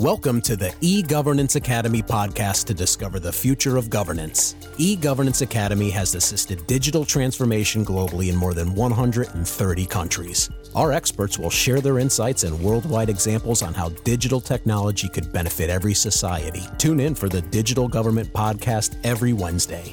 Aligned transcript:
Welcome 0.00 0.42
to 0.42 0.54
the 0.54 0.72
e 0.80 1.02
Governance 1.02 1.56
Academy 1.56 2.02
podcast 2.02 2.66
to 2.66 2.74
discover 2.74 3.18
the 3.18 3.32
future 3.32 3.76
of 3.76 3.90
governance. 3.90 4.54
E 4.76 4.94
Governance 4.94 5.40
Academy 5.40 5.90
has 5.90 6.14
assisted 6.14 6.64
digital 6.68 7.04
transformation 7.04 7.84
globally 7.84 8.28
in 8.28 8.36
more 8.36 8.54
than 8.54 8.76
130 8.76 9.86
countries. 9.86 10.50
Our 10.76 10.92
experts 10.92 11.36
will 11.36 11.50
share 11.50 11.80
their 11.80 11.98
insights 11.98 12.44
and 12.44 12.60
worldwide 12.60 13.08
examples 13.10 13.60
on 13.60 13.74
how 13.74 13.88
digital 14.04 14.40
technology 14.40 15.08
could 15.08 15.32
benefit 15.32 15.68
every 15.68 15.94
society. 15.94 16.62
Tune 16.78 17.00
in 17.00 17.16
for 17.16 17.28
the 17.28 17.42
Digital 17.42 17.88
Government 17.88 18.32
Podcast 18.32 18.96
every 19.02 19.32
Wednesday. 19.32 19.92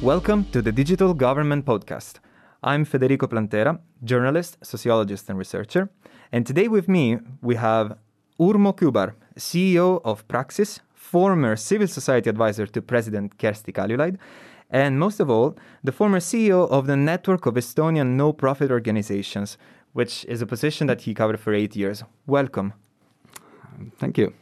Welcome 0.00 0.44
to 0.52 0.62
the 0.62 0.70
Digital 0.70 1.12
Government 1.12 1.64
Podcast. 1.64 2.20
I'm 2.62 2.84
Federico 2.84 3.26
Plantera, 3.26 3.80
journalist, 4.04 4.58
sociologist, 4.62 5.28
and 5.28 5.36
researcher. 5.36 5.90
And 6.30 6.46
today 6.46 6.68
with 6.68 6.88
me, 6.88 7.18
we 7.42 7.56
have 7.56 7.98
Urmo 8.38 8.74
Kübar, 8.74 9.14
CEO 9.36 10.00
of 10.04 10.26
Praxis, 10.28 10.80
former 10.94 11.56
civil 11.56 11.88
society 11.88 12.28
advisor 12.28 12.66
to 12.66 12.82
President 12.82 13.38
Kersti 13.38 13.72
Kaljulaid, 13.72 14.18
and 14.70 14.98
most 14.98 15.20
of 15.20 15.30
all, 15.30 15.56
the 15.84 15.92
former 15.92 16.18
CEO 16.18 16.68
of 16.70 16.86
the 16.86 16.96
Network 16.96 17.46
of 17.46 17.54
Estonian 17.54 18.16
No 18.16 18.32
Profit 18.32 18.70
Organizations, 18.70 19.56
which 19.92 20.24
is 20.26 20.42
a 20.42 20.46
position 20.46 20.86
that 20.88 21.02
he 21.02 21.14
covered 21.14 21.40
for 21.40 21.54
eight 21.54 21.76
years. 21.76 22.02
Welcome. 22.26 22.72
Thank 23.98 24.18
you. 24.18 24.34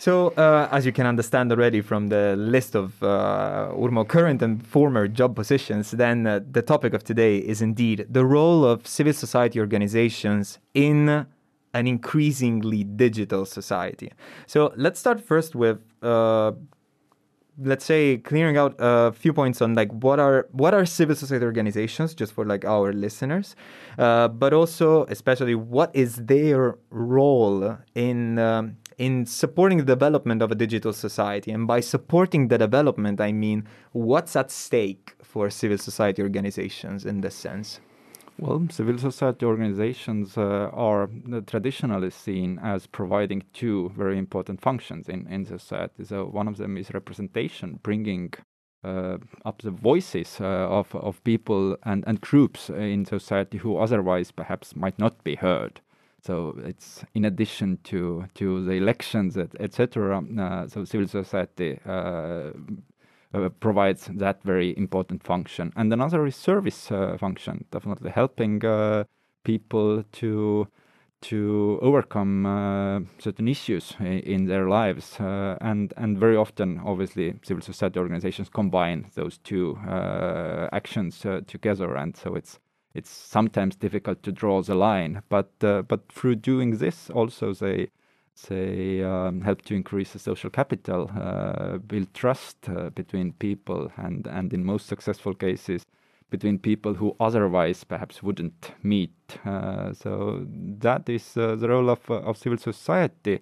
So, 0.00 0.28
uh, 0.36 0.68
as 0.70 0.86
you 0.86 0.92
can 0.92 1.06
understand 1.06 1.50
already 1.50 1.80
from 1.80 2.08
the 2.08 2.36
list 2.36 2.76
of 2.76 3.02
uh, 3.02 3.72
Urmo 3.72 4.06
current 4.06 4.42
and 4.42 4.64
former 4.64 5.08
job 5.08 5.34
positions, 5.34 5.90
then 5.90 6.26
uh, 6.26 6.40
the 6.50 6.62
topic 6.62 6.94
of 6.94 7.02
today 7.02 7.38
is 7.38 7.60
indeed 7.62 8.06
the 8.08 8.24
role 8.24 8.64
of 8.64 8.86
civil 8.86 9.12
society 9.12 9.58
organizations 9.58 10.58
in 10.72 11.26
an 11.74 11.86
increasingly 11.86 12.84
digital 12.84 13.44
society. 13.44 14.12
So 14.46 14.72
let's 14.76 14.98
start 14.98 15.20
first 15.20 15.54
with 15.54 15.78
uh, 16.02 16.52
let's 17.60 17.84
say 17.84 18.18
clearing 18.18 18.56
out 18.56 18.74
a 18.78 19.12
few 19.12 19.32
points 19.32 19.60
on 19.60 19.74
like 19.74 19.90
what 19.92 20.20
are 20.20 20.46
what 20.52 20.74
are 20.74 20.86
civil 20.86 21.16
society 21.16 21.44
organizations 21.44 22.14
just 22.14 22.32
for 22.32 22.44
like 22.44 22.64
our 22.64 22.92
listeners? 22.92 23.56
Uh, 23.98 24.28
but 24.28 24.52
also 24.52 25.04
especially 25.06 25.54
what 25.54 25.90
is 25.94 26.16
their 26.16 26.78
role 26.90 27.76
in 27.94 28.38
um, 28.38 28.76
in 28.98 29.26
supporting 29.26 29.78
the 29.78 29.84
development 29.84 30.42
of 30.42 30.50
a 30.50 30.54
digital 30.54 30.92
society? 30.92 31.50
And 31.50 31.66
by 31.66 31.80
supporting 31.80 32.48
the 32.48 32.58
development 32.58 33.20
i 33.20 33.32
mean 33.32 33.66
what's 33.92 34.36
at 34.36 34.50
stake 34.50 35.14
for 35.22 35.50
civil 35.50 35.78
society 35.78 36.22
organizations 36.22 37.04
in 37.04 37.20
this 37.20 37.34
sense 37.34 37.80
well, 38.38 38.66
civil 38.70 38.98
society 38.98 39.44
organizations 39.44 40.36
uh, 40.38 40.70
are 40.72 41.08
traditionally 41.46 42.10
seen 42.10 42.58
as 42.62 42.86
providing 42.86 43.42
two 43.52 43.90
very 43.96 44.18
important 44.18 44.60
functions 44.60 45.08
in, 45.08 45.26
in 45.26 45.44
society. 45.44 46.04
So, 46.04 46.26
one 46.26 46.48
of 46.48 46.56
them 46.56 46.76
is 46.76 46.94
representation, 46.94 47.80
bringing 47.82 48.34
uh, 48.84 49.18
up 49.44 49.62
the 49.62 49.70
voices 49.70 50.40
uh, 50.40 50.44
of, 50.44 50.94
of 50.94 51.22
people 51.24 51.76
and, 51.84 52.04
and 52.06 52.20
groups 52.20 52.70
in 52.70 53.04
society 53.04 53.58
who 53.58 53.76
otherwise 53.76 54.30
perhaps 54.30 54.76
might 54.76 54.98
not 54.98 55.24
be 55.24 55.34
heard. 55.34 55.80
So 56.20 56.58
it's 56.64 57.04
in 57.14 57.24
addition 57.24 57.78
to 57.84 58.26
to 58.34 58.64
the 58.64 58.72
elections, 58.72 59.36
etc. 59.36 60.18
Et 60.20 60.38
uh, 60.38 60.68
so 60.68 60.84
civil 60.84 61.06
society 61.06 61.78
uh, 63.34 63.48
provides 63.60 64.08
that 64.14 64.42
very 64.42 64.76
important 64.78 65.22
function. 65.22 65.72
And 65.76 65.92
another 65.92 66.26
is 66.26 66.36
service 66.36 66.90
uh, 66.90 67.16
function, 67.18 67.64
definitely 67.70 68.10
helping 68.10 68.64
uh, 68.64 69.04
people 69.44 70.04
to 70.12 70.66
to 71.20 71.80
overcome 71.82 72.46
uh, 72.46 73.00
certain 73.18 73.48
issues 73.48 73.96
in 74.00 74.46
their 74.46 74.68
lives. 74.68 75.18
Uh, 75.18 75.58
and, 75.60 75.92
and 75.96 76.16
very 76.16 76.36
often, 76.36 76.80
obviously, 76.86 77.34
civil 77.42 77.60
society 77.60 77.98
organizations 77.98 78.48
combine 78.48 79.04
those 79.16 79.38
two 79.38 79.76
actions 80.72 81.26
together. 81.48 81.96
And 81.96 82.16
so 82.16 82.36
it's, 82.36 82.60
it's 82.94 83.10
sometimes 83.10 83.74
difficult 83.74 84.22
to 84.22 84.30
draw 84.30 84.62
the 84.62 84.76
line. 84.76 85.22
But, 85.28 85.50
but 85.58 86.12
through 86.12 86.36
doing 86.36 86.78
this, 86.78 87.10
also 87.10 87.52
they 87.52 87.88
say 88.38 89.02
um, 89.02 89.40
help 89.40 89.62
to 89.62 89.74
increase 89.74 90.12
the 90.12 90.18
social 90.18 90.50
capital, 90.50 91.10
uh, 91.16 91.78
build 91.78 92.12
trust 92.14 92.68
uh, 92.68 92.90
between 92.90 93.32
people, 93.32 93.90
and 93.96 94.26
and 94.26 94.52
in 94.52 94.64
most 94.64 94.86
successful 94.86 95.34
cases 95.34 95.84
between 96.30 96.58
people 96.58 96.94
who 96.94 97.16
otherwise 97.20 97.84
perhaps 97.84 98.22
wouldn't 98.22 98.72
meet. 98.82 99.38
Uh, 99.44 99.92
so 99.92 100.46
that 100.78 101.08
is 101.08 101.36
uh, 101.36 101.56
the 101.56 101.68
role 101.68 101.90
of 101.90 102.10
uh, 102.10 102.14
of 102.14 102.36
civil 102.36 102.58
society. 102.58 103.40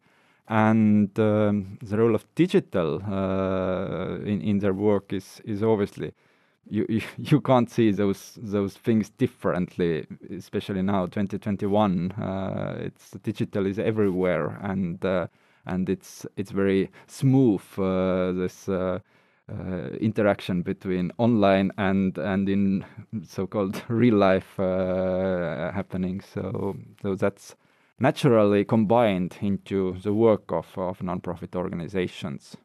And 0.49 1.19
um, 1.19 1.79
the 1.83 1.99
role 1.99 2.15
of 2.15 2.25
digital 2.37 3.03
uh, 3.03 4.19
in, 4.25 4.41
in 4.41 4.59
their 4.61 4.73
work 4.73 5.13
is, 5.13 5.41
is 5.45 5.61
obviously 5.61 6.13
you, 6.69 6.87
you, 6.89 7.01
you 7.19 7.41
can't 7.41 7.71
see 7.71 7.91
those 7.91 8.39
those 8.41 8.75
things 8.75 9.11
differently, 9.11 10.07
especially 10.31 10.83
now, 10.83 11.07
2021. 11.07 12.13
Uh, 12.13 12.77
it's 12.81 13.11
digital 13.23 13.67
is 13.67 13.79
everywhere, 13.79 14.59
and 14.63 15.05
uh, 15.05 15.27
and 15.67 15.89
it's 15.89 16.27
it's 16.37 16.51
very 16.51 16.91
smooth. 17.07 17.63
Uh, 17.79 18.33
this 18.33 18.69
uh, 18.69 18.99
uh, 19.49 19.91
interaction 20.01 20.63
between 20.63 21.13
online 21.19 21.71
and 21.79 22.19
and 22.19 22.49
in 22.49 22.85
so-called 23.25 23.83
real 23.89 24.17
life 24.17 24.59
uh, 24.59 25.71
happening. 25.73 26.21
So 26.21 26.77
so 27.03 27.15
that's 27.15 27.55
naturally 27.99 28.65
combined 28.65 29.39
into 29.41 29.95
the 30.03 30.13
work 30.13 30.53
of 30.53 30.67
of 30.77 31.03
non-profit 31.03 31.55
organizations. 31.57 32.57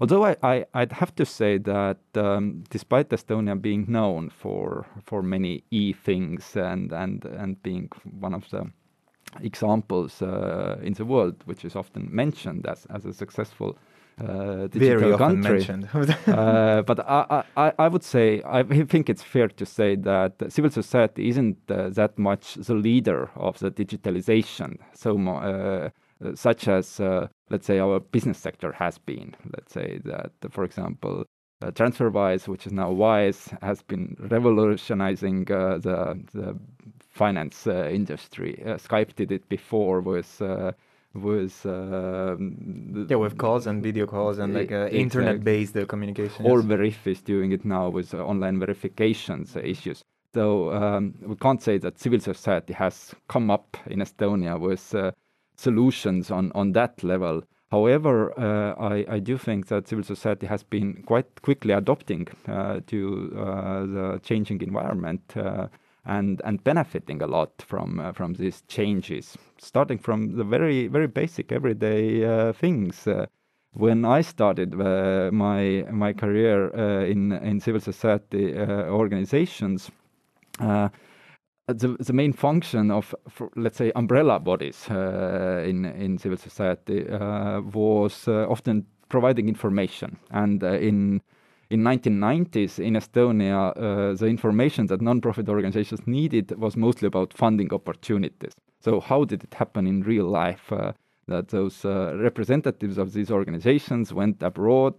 Although 0.00 0.24
I, 0.24 0.36
I, 0.42 0.64
would 0.74 0.92
have 0.92 1.14
to 1.16 1.26
say 1.26 1.58
that 1.58 1.98
um, 2.14 2.64
despite 2.70 3.10
Estonia 3.10 3.60
being 3.60 3.84
known 3.88 4.30
for 4.30 4.86
for 5.04 5.22
many 5.22 5.64
e 5.70 5.92
things 5.92 6.56
and 6.56 6.92
and 6.92 7.24
and 7.24 7.62
being 7.62 7.90
one 8.20 8.34
of 8.34 8.48
the 8.50 8.70
examples 9.40 10.22
uh, 10.22 10.78
in 10.82 10.94
the 10.94 11.04
world, 11.04 11.42
which 11.44 11.64
is 11.64 11.76
often 11.76 12.08
mentioned 12.10 12.66
as 12.66 12.86
as 12.86 13.04
a 13.04 13.12
successful 13.12 13.76
uh, 14.20 14.66
digital 14.68 14.98
Very 15.00 15.18
country. 15.18 15.58
mentioned. 15.58 15.88
uh, 16.26 16.82
but 16.82 17.00
I, 17.08 17.44
I, 17.56 17.72
I 17.78 17.88
would 17.88 18.02
say 18.02 18.42
I 18.44 18.62
think 18.62 19.08
it's 19.08 19.22
fair 19.22 19.48
to 19.48 19.66
say 19.66 19.96
that 19.96 20.32
civil 20.48 20.70
society 20.70 21.28
isn't 21.28 21.58
uh, 21.70 21.88
that 21.90 22.18
much 22.18 22.54
the 22.54 22.74
leader 22.74 23.30
of 23.36 23.58
the 23.58 23.70
digitalization. 23.70 24.78
So 24.94 25.18
uh, 25.28 25.90
such 26.34 26.68
as, 26.68 27.00
uh, 27.00 27.28
let's 27.50 27.66
say, 27.66 27.78
our 27.78 28.00
business 28.00 28.38
sector 28.38 28.72
has 28.72 28.98
been. 28.98 29.34
Let's 29.54 29.72
say 29.72 30.00
that, 30.04 30.32
for 30.50 30.64
example, 30.64 31.24
uh, 31.62 31.70
TransferWise, 31.70 32.48
which 32.48 32.66
is 32.66 32.72
now 32.72 32.90
Wise, 32.90 33.54
has 33.62 33.82
been 33.82 34.16
revolutionizing 34.18 35.50
uh, 35.50 35.78
the, 35.78 36.20
the 36.32 36.58
finance 37.10 37.66
uh, 37.66 37.88
industry. 37.88 38.62
Uh, 38.64 38.74
Skype 38.74 39.14
did 39.14 39.30
it 39.30 39.48
before 39.48 40.00
with 40.00 40.40
with 41.14 41.66
um, 41.66 43.06
yeah 43.08 43.16
with 43.16 43.36
calls 43.36 43.66
and 43.66 43.82
video 43.82 44.06
calls 44.06 44.38
and 44.38 44.54
like 44.54 44.72
uh, 44.72 44.88
internet-based 44.88 45.76
uh, 45.76 45.84
communication. 45.84 46.46
Or 46.46 46.62
Veriff 46.62 47.06
is 47.06 47.20
doing 47.20 47.52
it 47.52 47.64
now 47.64 47.90
with 47.90 48.14
uh, 48.14 48.24
online 48.24 48.58
verifications 48.58 49.56
issues. 49.56 50.02
So 50.34 50.72
um, 50.72 51.14
we 51.20 51.36
can't 51.36 51.62
say 51.62 51.76
that 51.78 51.98
civil 51.98 52.20
society 52.20 52.72
has 52.72 53.14
come 53.28 53.50
up 53.50 53.76
in 53.86 53.98
Estonia 53.98 54.58
with 54.58 54.94
solutions 55.56 56.30
on, 56.30 56.52
on 56.54 56.72
that 56.72 57.02
level. 57.02 57.42
However, 57.72 58.38
uh, 58.38 58.74
I, 58.78 59.06
I, 59.08 59.18
do 59.18 59.38
think 59.38 59.68
that 59.68 59.88
civil 59.88 60.04
society 60.04 60.46
has 60.46 60.62
been 60.62 61.02
quite 61.06 61.40
quickly 61.40 61.72
adopting 61.72 62.28
uh, 62.46 62.80
to 62.88 63.32
uh, 63.34 63.86
the 63.86 64.20
changing 64.22 64.60
environment 64.60 65.22
uh, 65.36 65.68
and 66.04 66.42
and 66.44 66.62
benefiting 66.62 67.22
a 67.22 67.26
lot 67.26 67.62
from 67.62 67.98
uh, 67.98 68.12
from 68.12 68.34
these 68.34 68.62
changes, 68.68 69.38
starting 69.56 69.96
from 69.96 70.36
the 70.36 70.44
very 70.44 70.86
very 70.86 71.06
basic 71.06 71.50
everyday 71.50 72.24
uh, 72.24 72.52
things. 72.52 73.08
when 73.74 74.04
I 74.04 74.20
started 74.20 74.74
my 75.32 75.86
my 75.90 76.12
career 76.12 76.68
in 77.06 77.32
in 77.32 77.58
civil 77.60 77.80
society 77.80 78.54
organizations 79.00 79.90
the, 81.68 81.96
the 82.00 82.12
main 82.12 82.32
function 82.32 82.90
of, 82.90 83.14
let's 83.56 83.78
say, 83.78 83.92
umbrella 83.94 84.40
bodies 84.40 84.88
uh, 84.90 85.64
in, 85.66 85.84
in 85.84 86.18
civil 86.18 86.38
society 86.38 87.08
uh, 87.08 87.60
was 87.60 88.26
uh, 88.26 88.46
often 88.48 88.86
providing 89.08 89.48
information. 89.48 90.18
And 90.30 90.62
uh, 90.62 90.72
in 90.72 91.22
in 91.70 91.82
1990s 91.82 92.78
in 92.78 92.96
Estonia, 92.96 93.72
uh, 93.74 94.14
the 94.14 94.26
information 94.26 94.88
that 94.88 95.00
non-profit 95.00 95.48
organizations 95.48 96.06
needed 96.06 96.50
was 96.58 96.76
mostly 96.76 97.06
about 97.06 97.32
funding 97.32 97.72
opportunities. 97.72 98.52
So 98.80 99.00
how 99.00 99.24
did 99.24 99.42
it 99.42 99.54
happen 99.54 99.86
in 99.86 100.02
real 100.02 100.26
life? 100.26 100.70
Uh, 100.70 100.92
that 101.28 101.48
those 101.48 101.84
representatives 101.84 102.98
of 102.98 103.12
these 103.14 103.30
organizations 103.30 104.12
went 104.12 104.42
abroad, 104.42 104.98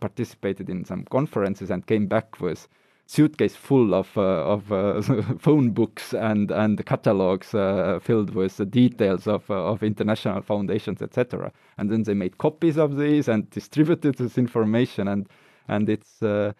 participated 0.00 0.70
in 0.70 0.84
some 0.86 1.04
conferences, 1.04 1.70
and 1.70 1.86
came 1.86 2.06
back 2.06 2.40
with 2.40 2.66
suitcase 3.10 3.56
full 3.56 3.92
of 3.92 4.16
uh, 4.16 4.54
of 4.54 4.70
uh, 4.70 5.02
phone 5.38 5.70
books 5.70 6.14
and 6.14 6.50
and 6.52 6.84
catalogs 6.86 7.54
uh, 7.54 7.98
filled 8.00 8.34
with 8.34 8.56
the 8.56 8.64
details 8.64 9.26
of 9.26 9.50
of 9.50 9.82
international 9.82 10.42
foundations, 10.42 11.02
etc. 11.02 11.50
And 11.76 11.90
then 11.90 12.04
they 12.04 12.14
made 12.14 12.38
copies 12.38 12.78
of 12.78 12.96
these 12.96 13.26
and 13.28 13.50
distributed 13.50 14.16
this 14.16 14.38
information, 14.38 15.08
and 15.08 15.28
and 15.68 15.88
it's. 15.88 16.22
Uh, 16.22 16.52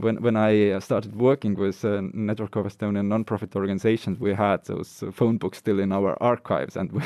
when 0.00 0.22
when 0.22 0.36
I 0.36 0.78
started 0.78 1.16
working 1.16 1.54
with 1.56 1.82
a 1.84 2.02
network 2.12 2.56
of 2.56 2.66
Estonian 2.66 3.08
non-profit 3.08 3.56
organizations, 3.56 4.20
we 4.20 4.34
had 4.34 4.64
those 4.66 5.02
phone 5.12 5.38
books 5.38 5.58
still 5.58 5.80
in 5.80 5.92
our 5.92 6.22
archives, 6.22 6.76
and 6.76 6.92
we 6.96 7.02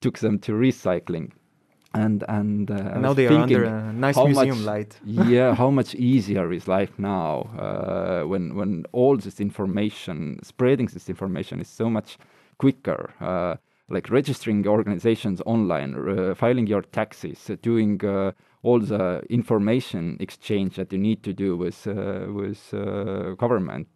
took 0.00 0.18
them 0.18 0.38
to 0.40 0.52
recycling 0.52 1.30
and 1.94 2.24
and 2.28 2.70
uh, 2.70 2.98
now 2.98 3.12
they 3.12 3.26
are 3.26 3.38
under 3.38 3.64
a 3.64 3.92
nice 3.92 4.16
museum 4.16 4.58
much, 4.58 4.66
light. 4.66 5.00
yeah, 5.04 5.54
how 5.54 5.70
much 5.70 5.94
easier 5.94 6.52
is 6.52 6.68
life 6.68 6.92
now 6.98 7.50
uh, 7.58 8.22
when 8.26 8.54
when 8.54 8.84
all 8.92 9.16
this 9.16 9.40
information, 9.40 10.38
spreading 10.42 10.86
this 10.86 11.08
information 11.08 11.60
is 11.60 11.68
so 11.68 11.90
much 11.90 12.18
quicker. 12.58 13.12
Uh, 13.20 13.56
like 13.92 14.08
registering 14.08 14.64
organizations 14.68 15.42
online, 15.46 15.96
uh, 15.96 16.32
filing 16.36 16.68
your 16.68 16.82
taxes, 16.82 17.50
doing 17.60 18.00
uh, 18.04 18.30
all 18.62 18.78
the 18.78 19.20
information 19.28 20.16
exchange 20.20 20.76
that 20.76 20.92
you 20.92 20.98
need 20.98 21.24
to 21.24 21.32
do 21.32 21.56
with 21.56 21.88
uh, 21.88 22.26
with 22.28 22.70
government 23.36 23.88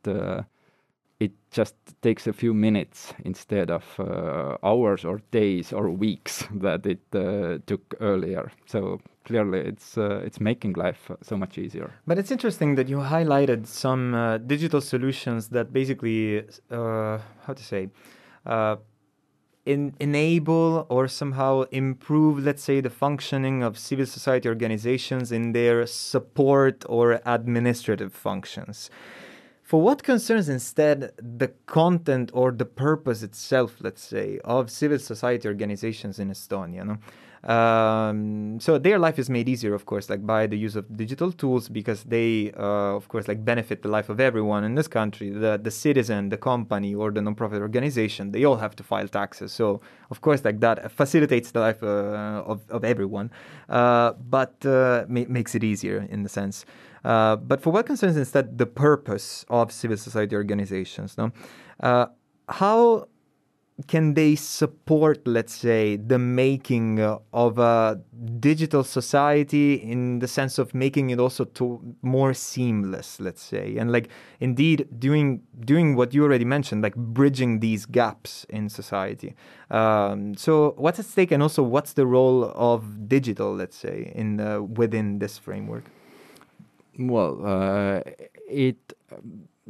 it 1.25 1.33
just 1.51 1.75
takes 2.03 2.27
a 2.27 2.33
few 2.33 2.53
minutes 2.53 3.15
instead 3.25 3.71
of 3.71 3.85
uh, 3.99 4.57
hours 4.63 5.05
or 5.05 5.21
days 5.31 5.73
or 5.73 5.91
weeks 5.91 6.45
that 6.55 6.87
it 6.87 7.03
uh, 7.15 7.59
took 7.67 7.95
earlier. 8.01 8.51
So 8.67 9.01
clearly, 9.25 9.61
it's 9.61 9.99
uh, 9.99 10.27
it's 10.27 10.41
making 10.41 10.75
life 10.75 11.11
so 11.23 11.37
much 11.37 11.59
easier. 11.59 11.91
But 12.07 12.19
it's 12.19 12.31
interesting 12.31 12.77
that 12.77 12.89
you 12.89 12.99
highlighted 12.99 13.67
some 13.67 14.15
uh, 14.15 14.39
digital 14.39 14.81
solutions 14.81 15.49
that 15.49 15.73
basically, 15.73 16.45
uh, 16.71 17.19
how 17.47 17.55
to 17.55 17.63
say. 17.63 17.89
Uh, 18.47 18.77
enable 19.67 20.87
or 20.91 21.09
somehow 21.09 21.63
improve, 21.71 22.45
let's 22.45 22.63
say, 22.63 22.83
the 22.83 22.91
functioning 22.91 23.63
of 23.63 23.79
civil 23.79 24.05
society 24.05 24.47
organizations 24.47 25.33
in 25.33 25.53
their 25.53 25.87
support 25.87 26.85
or 26.87 27.19
administrative 27.25 28.13
functions. 28.13 28.91
For 29.65 29.81
what 29.81 30.03
concerns 30.03 30.51
instead 30.51 31.13
the 31.17 31.49
content 31.65 32.31
or 32.35 32.53
the 32.53 32.67
purpose 32.67 33.23
itself, 33.23 33.77
let's 33.81 34.03
say, 34.03 34.39
of 34.45 34.71
civil 34.71 34.99
society 34.99 35.49
organizations 35.49 36.19
in 36.19 36.29
Estonia, 36.31 36.85
no? 36.85 36.99
Um, 37.51 38.59
so 38.61 38.79
their 38.79 38.99
life 38.99 39.19
is 39.19 39.29
made 39.29 39.49
easier, 39.49 39.75
of 39.75 39.85
course, 39.85 40.09
like 40.09 40.25
by 40.27 40.47
the 40.47 40.57
use 40.57 40.77
of 40.77 40.85
digital 40.97 41.31
tools, 41.33 41.69
because 41.69 42.05
they, 42.05 42.53
uh, 42.59 42.97
of 42.97 43.09
course, 43.09 43.27
like 43.27 43.45
benefit 43.45 43.83
the 43.83 43.89
life 43.89 44.09
of 44.09 44.19
everyone 44.19 44.65
in 44.65 44.75
this 44.75 44.89
country. 44.89 45.29
The 45.31 45.59
the 45.63 45.71
citizen, 45.71 46.31
the 46.31 46.39
company, 46.39 46.95
or 46.95 47.11
the 47.11 47.21
nonprofit 47.21 47.61
organization, 47.61 48.33
they 48.33 48.45
all 48.45 48.57
have 48.57 48.75
to 48.77 48.83
file 48.83 49.09
taxes. 49.09 49.53
So 49.53 49.81
of 50.11 50.21
course, 50.21 50.43
like 50.45 50.61
that 50.61 50.91
facilitates 50.91 51.51
the 51.53 51.61
life 51.61 51.83
uh, 51.83 52.51
of 52.53 52.61
of 52.71 52.83
everyone, 52.83 53.31
uh, 53.69 54.13
but 54.37 54.55
uh, 54.65 55.05
ma- 55.09 55.29
makes 55.29 55.55
it 55.55 55.65
easier 55.65 56.07
in 56.11 56.23
the 56.23 56.31
sense. 56.31 56.65
Uh, 57.05 57.37
but 57.37 57.61
for 57.61 57.71
what 57.71 57.87
concerns 57.87 58.17
instead 58.17 58.59
the 58.59 58.67
purpose 58.67 59.45
of 59.49 59.71
civil 59.71 59.97
society 59.97 60.35
organizations, 60.35 61.19
no, 61.19 61.31
uh, 61.81 62.07
how 62.49 63.07
can 63.89 64.15
they 64.15 64.37
support, 64.37 65.27
let's 65.27 65.53
say, 65.53 65.97
the 65.97 66.19
making 66.19 67.01
of 67.01 67.59
a 67.59 68.01
digital 68.39 68.85
society 68.85 69.75
in 69.75 70.21
the 70.21 70.29
sense 70.29 70.59
of 70.59 70.73
making 70.75 71.11
it 71.11 71.19
also 71.19 71.45
to 71.45 71.81
more 72.01 72.33
seamless, 72.33 73.19
let's 73.19 73.43
say, 73.43 73.77
and 73.77 73.91
like 73.91 74.09
indeed 74.39 74.87
doing 74.99 75.43
doing 75.65 75.97
what 75.97 76.15
you 76.15 76.23
already 76.23 76.45
mentioned, 76.45 76.83
like 76.83 76.95
bridging 76.95 77.59
these 77.59 77.85
gaps 77.85 78.47
in 78.49 78.69
society. 78.69 79.35
Um, 79.73 80.37
so, 80.37 80.75
what's 80.77 81.01
at 81.01 81.07
stake, 81.07 81.33
and 81.33 81.43
also 81.43 81.63
what's 81.63 81.95
the 81.95 82.07
role 82.07 82.53
of 82.55 83.09
digital, 83.09 83.53
let's 83.53 83.77
say, 83.77 84.13
in 84.15 84.41
uh, 84.41 84.63
within 84.63 85.19
this 85.19 85.37
framework? 85.37 85.85
Well, 86.99 87.41
uh, 87.45 88.01
it 88.49 88.95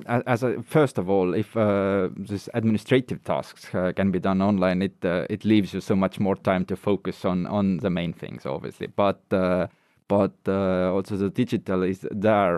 as 0.06 0.43
a, 0.43 0.62
first 0.62 0.99
of 0.99 1.09
all, 1.09 1.35
if 1.35 1.56
uh, 1.56 2.09
this 2.17 2.49
administrative 2.55 3.23
tasks 3.25 3.73
uh, 3.75 3.93
can 3.94 4.11
be 4.11 4.19
done 4.19 4.43
online, 4.43 4.82
it 4.82 5.05
uh, 5.05 5.26
it 5.31 5.44
leaves 5.44 5.73
you 5.73 5.81
so 5.81 5.94
much 5.94 6.19
more 6.21 6.37
time 6.37 6.65
to 6.67 6.76
focus 6.76 7.25
on 7.25 7.47
on 7.47 7.79
the 7.79 7.91
main 7.91 8.12
things, 8.12 8.44
obviously. 8.44 8.88
But 8.88 9.23
uh, 9.31 9.69
but 10.09 10.35
uh, 10.47 10.93
also 10.93 11.17
the 11.17 11.31
digital 11.31 11.82
is 11.82 12.06
there 12.11 12.56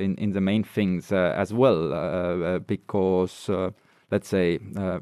in 0.00 0.16
in 0.16 0.32
the 0.32 0.40
main 0.40 0.64
things 0.64 1.12
as 1.12 1.52
well, 1.52 2.60
because. 2.66 3.50
Let's 4.10 4.28
say 4.28 4.56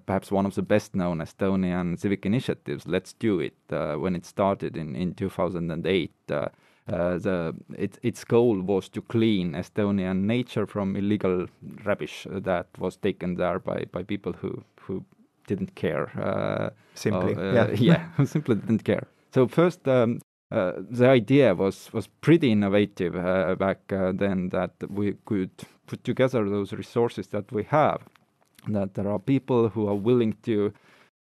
perhaps 0.05 0.33
one 0.33 0.47
of 0.47 0.57
the 0.57 0.63
best 0.63 0.97
known 0.97 1.19
Estonian 1.21 1.97
civic 1.97 2.27
initiatives, 2.27 2.89
Let's 2.89 3.13
Do 3.13 3.39
It, 3.39 3.55
when 3.69 4.17
it 4.17 4.27
started 4.27 4.77
in, 4.77 4.97
in 4.97 5.15
2008, 5.15 6.11
uh, 6.29 6.49
the 6.87 7.55
it, 7.77 7.99
its 8.03 8.25
goal 8.25 8.61
was 8.61 8.89
to 8.91 9.03
clean 9.03 9.53
Estonian 9.55 10.23
nature 10.27 10.67
from 10.67 10.97
illegal 10.97 11.47
rubbish 11.85 12.27
that 12.31 12.67
was 12.79 12.97
taken 12.97 13.35
there 13.37 13.59
by, 13.59 13.85
by 13.93 14.03
people 14.03 14.33
who 14.33 14.63
who 14.81 15.05
didn't 15.47 15.75
care. 15.75 16.11
Uh, 16.19 16.71
simply, 16.95 17.35
uh, 17.35 17.53
yeah, 17.53 17.71
yeah, 17.79 18.09
who 18.17 18.27
simply 18.27 18.57
didn't 18.57 18.85
care. 18.85 19.07
So 19.33 19.49
first, 19.49 19.87
um, 19.89 20.21
uh, 20.51 20.73
the 20.91 21.09
idea 21.09 21.55
was 21.55 21.93
was 21.93 22.09
pretty 22.21 22.53
innovative 22.53 23.17
uh, 23.17 23.55
back 23.57 23.79
then 23.89 24.51
that 24.51 24.73
we 24.89 25.15
could 25.25 25.51
put 25.87 26.05
together 26.05 26.49
those 26.49 26.73
resources 26.73 27.29
that 27.29 27.53
we 27.53 27.65
have. 27.65 28.01
That 28.69 28.95
there 28.95 29.09
are 29.09 29.19
people 29.19 29.69
who 29.69 29.89
are 29.89 29.95
willing 29.95 30.37
to 30.43 30.73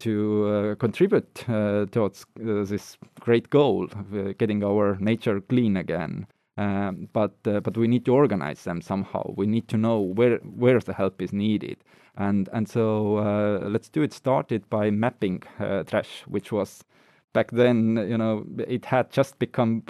to 0.02 0.46
uh, 0.46 0.74
contribute 0.76 1.48
uh, 1.48 1.86
towards 1.86 2.26
uh, 2.40 2.64
this 2.64 2.96
great 3.20 3.50
goal 3.50 3.88
of 3.92 4.36
getting 4.38 4.64
our 4.64 4.96
nature 5.00 5.40
clean 5.40 5.76
again. 5.76 6.26
Um, 6.58 7.08
but 7.12 7.34
uh, 7.46 7.60
but 7.60 7.78
we 7.78 7.88
need 7.88 8.04
to 8.04 8.12
organize 8.12 8.64
them 8.64 8.82
somehow. 8.82 9.32
We 9.36 9.46
need 9.46 9.68
to 9.68 9.78
know 9.78 10.00
where 10.00 10.36
where 10.38 10.80
the 10.80 10.92
help 10.92 11.22
is 11.22 11.32
needed, 11.32 11.78
and 12.16 12.48
and 12.52 12.68
so 12.68 13.16
uh, 13.16 13.68
let's 13.68 13.88
do 13.88 14.02
it. 14.02 14.12
Started 14.12 14.68
by 14.68 14.90
mapping 14.90 15.42
uh, 15.58 15.84
trash, 15.84 16.24
which 16.26 16.52
was 16.52 16.84
back 17.32 17.52
then. 17.52 17.96
You 17.96 18.18
know, 18.18 18.44
it 18.58 18.84
had 18.84 19.10
just 19.10 19.38
become 19.38 19.80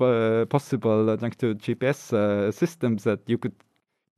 possible 0.50 1.16
thanks 1.16 1.36
to 1.38 1.56
GPS 1.56 2.54
systems 2.54 3.02
that 3.04 3.20
you 3.26 3.38
could 3.38 3.56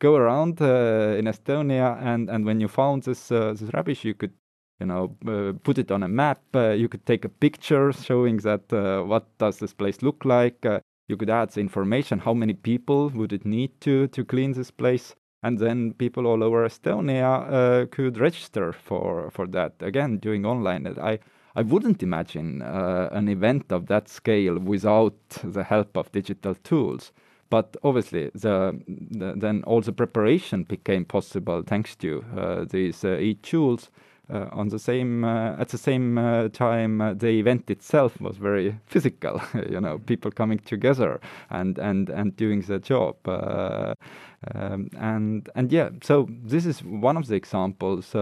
go 0.00 0.16
around 0.16 0.60
in 0.60 1.24
Estonia, 1.24 1.98
and 2.02 2.28
and 2.28 2.44
when 2.44 2.60
you 2.60 2.68
found 2.68 3.04
this 3.04 3.28
this 3.28 3.70
rubbish, 3.72 4.04
you 4.04 4.12
could 4.12 4.34
you 4.80 4.86
know, 4.86 5.16
uh, 5.26 5.52
put 5.62 5.78
it 5.78 5.90
on 5.90 6.02
a 6.02 6.08
map. 6.08 6.40
Uh, 6.54 6.70
you 6.70 6.88
could 6.88 7.06
take 7.06 7.24
a 7.24 7.28
picture 7.28 7.92
showing 7.92 8.38
that 8.38 8.72
uh, 8.72 9.02
what 9.02 9.26
does 9.38 9.58
this 9.58 9.72
place 9.72 10.02
look 10.02 10.24
like. 10.24 10.64
Uh, 10.66 10.80
you 11.08 11.16
could 11.16 11.30
add 11.30 11.50
the 11.50 11.60
information. 11.60 12.18
How 12.18 12.34
many 12.34 12.54
people 12.54 13.10
would 13.10 13.32
it 13.32 13.44
need 13.44 13.80
to 13.82 14.08
to 14.08 14.24
clean 14.24 14.52
this 14.52 14.70
place? 14.70 15.14
And 15.42 15.58
then 15.58 15.92
people 15.92 16.26
all 16.26 16.42
over 16.42 16.66
Estonia 16.66 17.46
uh, 17.52 17.86
could 17.86 18.18
register 18.18 18.72
for 18.72 19.30
for 19.30 19.46
that. 19.48 19.74
Again, 19.80 20.18
doing 20.18 20.46
online. 20.46 20.86
I 20.86 21.18
I 21.54 21.62
wouldn't 21.62 22.02
imagine 22.02 22.62
uh, 22.62 23.10
an 23.12 23.28
event 23.28 23.70
of 23.70 23.86
that 23.86 24.08
scale 24.08 24.58
without 24.58 25.14
the 25.44 25.62
help 25.62 25.96
of 25.96 26.10
digital 26.10 26.54
tools. 26.54 27.12
But 27.50 27.76
obviously, 27.84 28.30
the, 28.34 28.80
the 28.88 29.34
then 29.36 29.62
all 29.64 29.82
the 29.82 29.92
preparation 29.92 30.64
became 30.64 31.04
possible 31.04 31.62
thanks 31.62 31.94
to 31.96 32.24
these 32.70 33.04
e-tools. 33.04 33.90
Uh, 33.92 34.00
on 34.30 34.68
the 34.68 34.78
same 34.78 35.24
uh, 35.24 35.54
at 35.58 35.68
the 35.68 35.78
same 35.78 36.18
uh, 36.18 36.48
time 36.48 36.98
the 37.18 37.28
event 37.28 37.70
itself 37.70 38.20
was 38.20 38.36
very 38.36 38.78
physical 38.86 39.40
you 39.70 39.80
know 39.80 39.98
people 39.98 40.30
coming 40.30 40.58
together 40.58 41.20
and 41.50 41.78
and 41.78 42.08
and 42.08 42.36
doing 42.36 42.60
the 42.62 42.78
job 42.78 43.16
um, 43.26 44.88
and 44.98 45.48
and 45.54 45.72
yeah 45.72 45.90
so 46.02 46.28
this 46.44 46.66
is 46.66 46.82
one 46.82 47.16
of 47.16 47.26
the 47.26 47.34
examples 47.34 48.12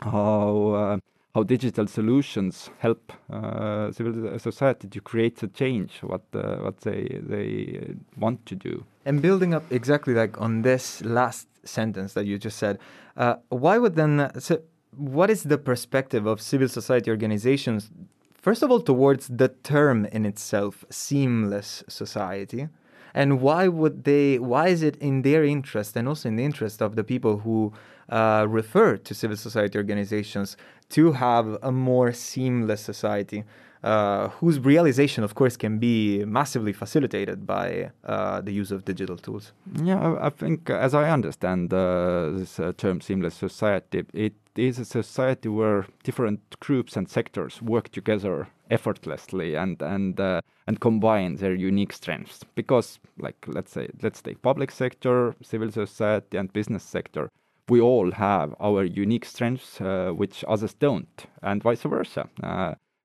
how 0.00 0.98
how 1.34 1.42
digital 1.42 1.86
solutions 1.86 2.70
help 2.78 3.12
uh, 3.32 3.90
civil 3.90 4.38
society 4.38 4.88
to 4.88 5.00
create 5.00 5.36
the 5.36 5.48
change 5.48 5.98
what 6.02 6.22
uh, 6.34 6.56
what 6.56 6.80
they 6.80 7.20
they 7.22 7.94
want 8.18 8.44
to 8.46 8.54
do. 8.54 8.84
And 9.04 9.22
building 9.22 9.54
up 9.54 9.64
exactly 9.70 10.14
like 10.14 10.40
on 10.40 10.62
this 10.62 11.02
last 11.04 11.48
sentence 11.64 12.12
that 12.14 12.26
you 12.26 12.38
just 12.38 12.58
said, 12.58 12.78
uh, 13.16 13.36
why 13.48 13.78
would 13.78 13.96
then 13.96 14.30
so 14.38 14.60
what 14.96 15.30
is 15.30 15.44
the 15.44 15.58
perspective 15.58 16.26
of 16.26 16.40
civil 16.40 16.68
society 16.68 17.10
organizations, 17.10 17.90
first 18.34 18.62
of 18.62 18.70
all, 18.70 18.80
towards 18.80 19.28
the 19.28 19.48
term 19.48 20.04
in 20.06 20.26
itself, 20.26 20.84
seamless 20.90 21.82
society? 21.88 22.68
And 23.14 23.40
why 23.40 23.68
would 23.68 24.04
they, 24.04 24.38
why 24.38 24.68
is 24.68 24.82
it 24.82 24.96
in 24.96 25.22
their 25.22 25.44
interest 25.44 25.96
and 25.96 26.08
also 26.08 26.28
in 26.28 26.36
the 26.36 26.44
interest 26.44 26.80
of 26.80 26.96
the 26.96 27.04
people 27.04 27.38
who 27.38 27.72
uh, 28.08 28.46
refer 28.48 28.96
to 28.96 29.14
civil 29.14 29.36
society 29.36 29.78
organizations 29.78 30.56
to 30.90 31.12
have 31.12 31.58
a 31.62 31.72
more 31.72 32.12
seamless 32.12 32.80
society 32.80 33.44
uh, 33.82 34.28
whose 34.28 34.60
realization, 34.60 35.24
of 35.24 35.34
course, 35.34 35.56
can 35.56 35.78
be 35.78 36.24
massively 36.24 36.72
facilitated 36.72 37.46
by 37.46 37.90
uh, 38.04 38.40
the 38.40 38.52
use 38.52 38.70
of 38.70 38.84
digital 38.84 39.16
tools. 39.16 39.52
Yeah, 39.82 40.16
I, 40.20 40.30
think, 40.30 40.70
as 40.70 40.94
I 40.94 41.10
understand 41.10 41.72
uh, 41.72 42.30
this 42.30 42.60
uh, 42.60 42.72
term 42.76 43.00
seamless 43.00 43.34
society, 43.34 44.04
it 44.12 44.34
is 44.56 44.78
a 44.78 44.84
society 44.84 45.48
where 45.48 45.86
different 46.04 46.40
groups 46.60 46.96
and 46.96 47.08
sectors 47.08 47.60
work 47.62 47.88
together 47.90 48.48
effortlessly 48.70 49.54
and 49.54 49.82
and 49.82 50.18
uh, 50.18 50.40
and 50.66 50.80
combine 50.80 51.36
their 51.36 51.54
unique 51.54 51.92
strengths. 51.92 52.44
Because, 52.54 53.00
like, 53.18 53.36
let's 53.46 53.72
say, 53.72 53.88
let's 54.02 54.22
take 54.22 54.42
public 54.42 54.70
sector, 54.70 55.34
civil 55.42 55.70
society, 55.72 56.38
and 56.38 56.52
business 56.52 56.84
sector. 56.84 57.30
We 57.68 57.80
all 57.80 58.10
have 58.12 58.54
our 58.60 58.84
unique 58.84 59.24
strengths, 59.24 59.80
uh, 59.80 60.10
which 60.14 60.44
others 60.46 60.74
don't, 60.74 61.26
and 61.42 61.62
vice 61.62 61.82
versa. 61.82 62.28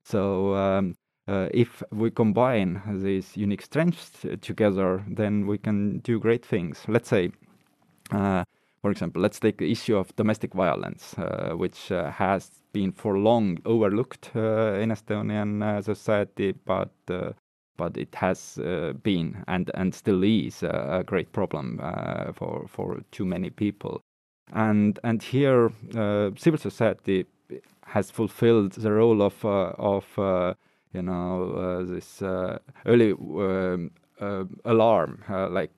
So 0.07 0.55
um, 0.55 0.95
uh, 1.27 1.49
if 1.53 1.83
we 1.91 2.11
combine 2.11 2.81
these 3.03 3.35
unique 3.35 3.61
strengths 3.61 4.25
together, 4.39 5.03
then 5.05 5.45
we 5.45 5.57
can 5.57 5.99
do 5.99 6.17
great 6.17 6.45
things. 6.45 6.85
Let's 6.87 7.09
say, 7.09 7.31
uh, 8.11 8.45
for 8.81 8.91
example, 8.91 9.21
let's 9.21 9.39
take 9.39 9.57
the 9.57 9.69
issue 9.69 9.97
of 9.97 10.15
domestic 10.15 10.53
violence, 10.53 11.13
uh, 11.17 11.51
which 11.57 11.91
uh, 11.91 12.09
has 12.11 12.49
been 12.71 12.93
for 12.93 13.17
long 13.17 13.57
overlooked 13.65 14.31
uh, 14.33 14.79
in 14.79 14.91
Estonian 14.91 15.61
uh, 15.61 15.81
society, 15.81 16.53
but 16.65 16.89
but 17.75 17.97
it 17.97 18.15
has 18.15 18.57
been 19.03 19.43
and 19.47 19.69
and 19.75 19.93
still 19.93 20.23
is 20.23 20.63
a 20.63 21.03
great 21.05 21.31
problem 21.33 21.79
for 22.33 22.65
for 22.67 23.01
too 23.11 23.25
many 23.25 23.49
people. 23.49 23.99
And 24.53 24.99
and 25.03 25.21
here, 25.21 25.69
civil 26.37 26.57
society 26.57 27.25
has 27.87 28.11
fulfilled 28.11 28.73
the 28.73 28.91
role 28.91 29.21
of 29.21 29.43
uh, 29.45 29.71
of 29.77 30.05
uh, 30.19 30.53
you 30.93 31.01
know 31.01 31.51
uh, 31.51 31.83
this 31.83 32.21
early 32.85 33.11
um, 33.13 33.91
alarm, 34.65 35.23
like 35.29 35.71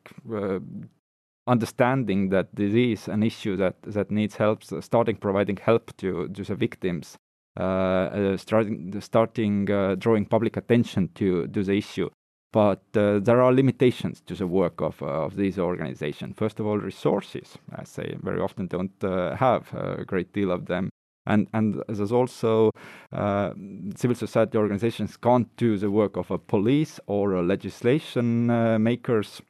understanding 1.48 2.30
that 2.30 2.48
this 2.54 2.74
is 2.74 3.08
an 3.08 3.24
issue 3.24 3.56
that, 3.58 3.82
that 3.82 4.12
needs 4.12 4.36
help, 4.36 4.64
starting 4.64 5.16
providing 5.16 5.58
help 5.58 5.92
to, 5.98 6.28
to 6.30 6.44
the 6.44 6.56
victims, 6.56 7.18
uh, 7.60 7.64
uh, 7.64 8.38
starting, 8.38 9.02
starting 9.02 9.70
uh, 9.72 9.96
drawing 9.96 10.26
public 10.26 10.56
attention 10.58 11.10
to, 11.16 11.48
to 11.48 11.64
the 11.64 11.74
issue. 11.74 12.10
But 12.52 12.82
there 12.94 13.42
are 13.42 13.54
limitations 13.54 14.22
to 14.22 14.34
the 14.34 14.48
work 14.48 14.82
of, 14.82 15.04
of 15.04 15.36
these 15.36 15.60
organizations. 15.60 16.36
First 16.36 16.60
of 16.60 16.66
all, 16.66 16.80
resources, 16.80 17.58
as 17.78 17.94
they 17.94 18.16
very 18.24 18.40
often 18.40 18.66
don't 18.66 18.92
have 19.02 19.72
a 19.74 20.04
great 20.04 20.34
deal 20.34 20.52
of 20.52 20.66
them 20.66 20.90
and 21.30 21.48
and 21.54 21.82
there's 21.88 22.12
also 22.12 22.72
uh, 23.14 23.54
civil 23.96 24.16
society 24.16 24.58
organizations 24.58 25.16
can't 25.18 25.48
do 25.58 25.78
the 25.78 25.90
work 25.90 26.18
of 26.18 26.32
a 26.32 26.38
police 26.38 27.00
or 27.08 27.34
a 27.34 27.42
legislation 27.42 28.50
uh, 28.50 28.78
makers. 28.80 29.42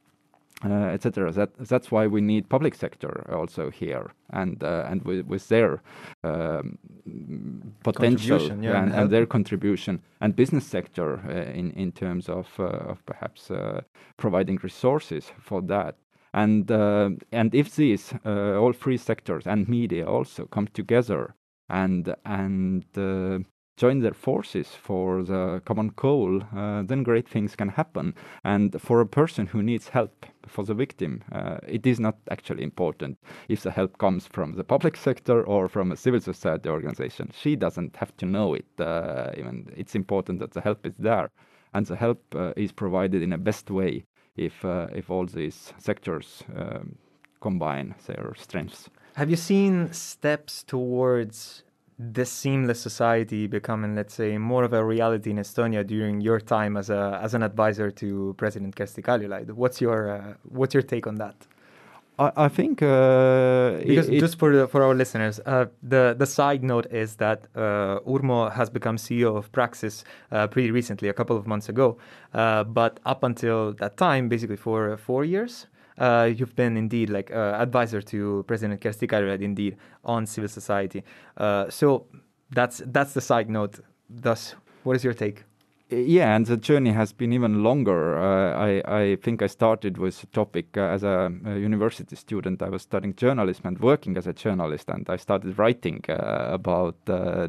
Uh, 0.62 0.92
etc. 0.92 1.32
That 1.32 1.48
that's 1.56 1.90
why 1.90 2.06
we 2.06 2.20
need 2.20 2.50
public 2.50 2.74
sector 2.74 3.24
also 3.32 3.70
here, 3.70 4.10
and 4.28 4.62
uh, 4.62 4.84
and 4.90 5.02
with, 5.06 5.24
with 5.26 5.48
their 5.48 5.80
um, 6.22 6.76
potential 7.82 8.42
yeah, 8.62 8.82
and, 8.82 8.92
and, 8.92 9.10
their 9.10 9.24
contribution, 9.24 10.02
and 10.20 10.36
business 10.36 10.66
sector 10.66 11.18
uh, 11.26 11.58
in 11.58 11.70
in 11.70 11.92
terms 11.92 12.28
of 12.28 12.46
uh, 12.58 12.90
of 12.90 13.06
perhaps 13.06 13.50
providing 14.18 14.58
resources 14.62 15.32
for 15.40 15.62
that. 15.62 15.94
And 16.34 16.70
and 17.32 17.54
if 17.54 17.74
these 17.76 18.12
all 18.26 18.74
three 18.74 18.98
sectors 18.98 19.46
and 19.46 19.66
media 19.66 20.04
also 20.04 20.44
come 20.44 20.66
together 20.74 21.34
and 21.70 22.14
and 22.24 22.84
uh, 22.96 23.38
join 23.80 24.00
their 24.00 24.12
forces 24.12 24.68
for 24.68 25.22
the 25.22 25.62
common 25.64 25.90
goal, 25.96 26.42
uh, 26.54 26.82
then 26.82 27.02
great 27.02 27.26
things 27.26 27.56
can 27.56 27.70
happen. 27.70 28.14
And 28.44 28.78
for 28.78 29.00
a 29.00 29.06
person 29.06 29.46
who 29.46 29.62
needs 29.62 29.88
help, 29.88 30.26
for 30.46 30.64
the 30.64 30.74
victim, 30.74 31.22
uh, 31.32 31.58
it 31.66 31.86
is 31.86 31.98
not 31.98 32.16
actually 32.30 32.62
important 32.62 33.18
if 33.48 33.62
the 33.62 33.70
help 33.70 33.96
comes 33.96 34.26
from 34.26 34.56
the 34.56 34.64
public 34.64 34.96
sector 34.96 35.42
or 35.42 35.68
from 35.68 35.92
a 35.92 35.96
civil 35.96 36.20
society 36.20 36.68
organization. 36.68 37.30
She 37.32 37.56
doesn't 37.56 37.96
have 37.96 38.14
to 38.18 38.26
know 38.26 38.52
it. 38.54 38.66
Uh, 38.78 39.30
even 39.38 39.72
it's 39.74 39.94
important 39.94 40.40
that 40.40 40.52
the 40.52 40.60
help 40.60 40.84
is 40.84 40.96
there, 40.98 41.30
and 41.72 41.86
the 41.86 41.96
help 41.96 42.22
uh, 42.34 42.52
is 42.56 42.72
provided 42.72 43.22
in 43.22 43.32
a 43.32 43.38
best 43.38 43.70
way 43.70 44.04
if 44.36 44.64
uh, 44.64 44.88
if 44.94 45.10
all 45.10 45.26
these 45.26 45.72
sectors 45.78 46.44
um, 46.54 46.96
combine 47.40 47.94
their 48.06 48.34
strengths. 48.36 48.90
Have 49.14 49.28
you 49.30 49.36
seen 49.36 49.92
steps 49.92 50.62
towards 50.62 51.64
this 51.98 52.30
seamless 52.32 52.80
society 52.80 53.46
becoming, 53.46 53.94
let's 53.94 54.14
say, 54.14 54.38
more 54.38 54.64
of 54.64 54.72
a 54.72 54.82
reality 54.82 55.30
in 55.30 55.36
Estonia 55.36 55.86
during 55.86 56.20
your 56.20 56.40
time 56.40 56.76
as 56.76 56.88
a 56.88 57.20
as 57.22 57.34
an 57.34 57.42
advisor 57.42 57.90
to 57.90 58.34
President 58.38 58.74
Kersti 58.74 59.02
Kaljulaid? 59.02 59.50
What's 59.50 59.80
your 59.80 60.10
uh, 60.10 60.34
what's 60.44 60.72
your 60.74 60.82
take 60.82 61.06
on 61.06 61.16
that? 61.16 61.36
I, 62.18 62.32
I 62.36 62.48
think 62.48 62.82
uh, 62.82 63.78
because 63.86 64.08
it, 64.08 64.20
just 64.20 64.38
for 64.38 64.54
the, 64.54 64.68
for 64.68 64.82
our 64.82 64.94
listeners, 64.94 65.40
uh, 65.44 65.66
the 65.82 66.14
the 66.16 66.26
side 66.26 66.62
note 66.62 66.86
is 66.90 67.16
that 67.16 67.46
uh, 67.54 68.00
Urmo 68.06 68.52
has 68.52 68.70
become 68.70 68.96
CEO 68.96 69.36
of 69.36 69.50
Praxis 69.52 70.04
uh, 70.30 70.46
pretty 70.46 70.70
recently, 70.70 71.08
a 71.08 71.12
couple 71.12 71.36
of 71.36 71.46
months 71.46 71.68
ago. 71.68 71.98
Uh, 72.32 72.64
but 72.64 73.00
up 73.04 73.24
until 73.24 73.72
that 73.74 73.96
time, 73.96 74.28
basically 74.28 74.56
for 74.56 74.96
four 74.96 75.24
years, 75.24 75.66
uh, 76.00 76.30
you've 76.34 76.56
been 76.56 76.76
indeed 76.76 77.10
like 77.10 77.30
uh, 77.30 77.56
advisor 77.58 78.00
to 78.00 78.44
President 78.46 78.80
Kersti 78.80 79.06
Kaljulaid 79.06 79.42
indeed 79.42 79.76
on 80.04 80.26
civil 80.26 80.48
society. 80.48 81.04
Uh, 81.36 81.68
so 81.68 82.06
that's 82.50 82.82
that's 82.86 83.12
the 83.12 83.20
side 83.20 83.50
note. 83.50 83.80
Thus, 84.08 84.54
what 84.82 84.96
is 84.96 85.04
your 85.04 85.14
take? 85.14 85.44
Yeah, 85.90 86.36
and 86.36 86.46
the 86.46 86.56
journey 86.56 86.92
has 86.92 87.12
been 87.12 87.32
even 87.32 87.64
longer. 87.64 88.16
Uh, 88.16 88.56
I, 88.56 89.00
I 89.00 89.16
think 89.16 89.42
I 89.42 89.48
started 89.48 89.98
with 89.98 90.20
the 90.20 90.28
topic 90.28 90.76
uh, 90.76 90.82
as 90.82 91.02
a, 91.02 91.32
a, 91.44 91.58
university 91.58 92.14
student. 92.14 92.62
I 92.62 92.68
was 92.68 92.82
studying 92.82 93.16
journalism 93.16 93.66
and 93.66 93.78
working 93.80 94.16
as 94.16 94.28
a 94.28 94.32
journalist, 94.32 94.88
and 94.88 95.10
I 95.10 95.16
started 95.16 95.58
writing 95.58 96.04
uh, 96.08 96.46
about 96.52 96.94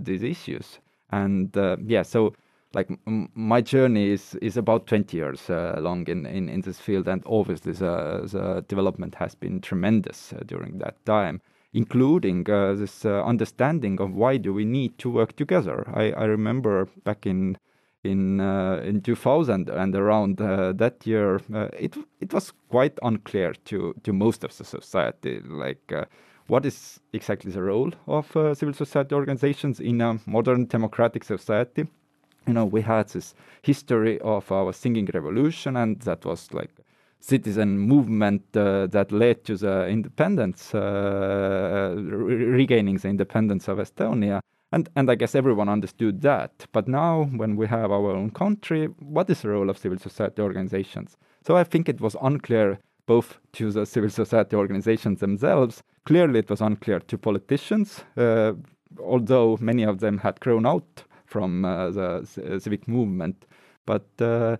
these 0.03 0.23
issues. 0.23 0.79
And 1.11 1.55
yeah, 1.85 2.01
so 2.01 2.33
like 2.73 2.89
my 3.35 3.61
journey 3.61 4.11
is 4.11 4.35
is 4.41 4.57
about 4.57 4.87
20 4.87 5.17
years 5.17 5.49
uh, 5.49 5.75
long 5.79 6.07
in, 6.07 6.25
in, 6.25 6.49
in 6.49 6.61
this 6.61 6.79
field 6.79 7.07
and 7.07 7.23
obviously 7.25 7.73
the, 7.73 8.21
the 8.31 8.63
development 8.67 9.15
has 9.15 9.35
been 9.35 9.59
tremendous 9.61 10.33
uh, 10.33 10.39
during 10.45 10.77
that 10.77 11.05
time 11.05 11.41
including 11.73 12.49
uh, 12.49 12.73
this 12.73 13.05
uh, 13.05 13.23
understanding 13.23 13.99
of 14.01 14.13
why 14.13 14.37
do 14.37 14.53
we 14.53 14.65
need 14.65 14.97
to 14.97 15.09
work 15.09 15.35
together. 15.37 15.89
I, 15.93 16.11
I 16.11 16.25
remember 16.25 16.87
back 17.05 17.25
in 17.25 17.57
in 18.03 18.41
uh, 18.41 18.81
in 18.83 19.01
2000 19.01 19.69
and 19.69 19.95
around 19.95 20.41
uh, 20.41 20.73
that 20.73 21.05
year 21.05 21.39
it 21.77 21.95
it 22.19 22.33
was 22.33 22.51
quite 22.69 22.97
unclear 23.03 23.53
to 23.65 23.93
to 24.03 24.11
most 24.11 24.43
of 24.43 24.57
the 24.57 24.63
society 24.63 25.39
like 25.41 26.07
what 26.47 26.65
is 26.65 26.99
exactly 27.13 27.51
the 27.51 27.61
role 27.61 27.91
of 28.07 28.25
civil 28.57 28.73
society 28.73 29.13
organizations 29.13 29.79
in 29.79 30.01
a 30.01 30.19
modern 30.25 30.65
democratic 30.65 31.23
society 31.23 31.85
you 32.47 32.53
know, 32.53 32.65
we 32.65 32.81
had 32.81 33.09
this 33.09 33.35
history 33.61 34.19
of 34.21 34.51
our 34.51 34.73
singing 34.73 35.09
revolution, 35.13 35.77
and 35.77 35.99
that 36.01 36.25
was 36.25 36.51
like 36.53 36.71
citizen 37.19 37.77
movement 37.77 38.43
uh, 38.55 38.87
that 38.87 39.11
led 39.11 39.43
to 39.45 39.55
the 39.55 39.87
independence, 39.87 40.73
uh, 40.73 41.95
re- 41.95 42.45
regaining 42.45 42.97
the 42.97 43.07
independence 43.07 43.67
of 43.67 43.77
Estonia. 43.77 44.41
And, 44.73 44.89
and 44.95 45.11
I 45.11 45.15
guess 45.15 45.35
everyone 45.35 45.69
understood 45.69 46.21
that. 46.21 46.65
But 46.71 46.87
now, 46.87 47.25
when 47.35 47.57
we 47.57 47.67
have 47.67 47.91
our 47.91 48.11
own 48.11 48.31
country, 48.31 48.85
what 48.99 49.29
is 49.29 49.41
the 49.41 49.49
role 49.49 49.69
of 49.69 49.77
civil 49.77 49.99
society 49.99 50.41
organizations? 50.41 51.17
So 51.45 51.57
I 51.57 51.63
think 51.63 51.89
it 51.89 51.99
was 51.99 52.15
unclear 52.21 52.79
both 53.05 53.39
to 53.53 53.71
the 53.71 53.85
civil 53.85 54.09
society 54.09 54.55
organizations 54.55 55.19
themselves. 55.19 55.83
Clearly, 56.05 56.39
it 56.39 56.49
was 56.49 56.61
unclear 56.61 56.99
to 56.99 57.17
politicians, 57.17 58.03
uh, 58.15 58.53
although 58.99 59.57
many 59.59 59.83
of 59.83 59.99
them 59.99 60.19
had 60.19 60.39
grown 60.39 60.65
out 60.65 61.03
from 61.31 61.63
uh, 61.65 61.89
the 61.89 62.07
uh, 62.45 62.59
civic 62.59 62.87
movement. 62.87 63.45
But 63.85 64.05
uh, 64.19 64.57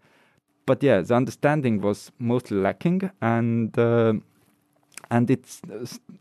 but 0.65 0.81
yeah, 0.81 1.01
the 1.01 1.15
understanding 1.15 1.81
was 1.81 2.11
mostly 2.17 2.57
lacking, 2.57 3.11
and 3.21 3.77
and 5.09 5.29
it 5.29 5.45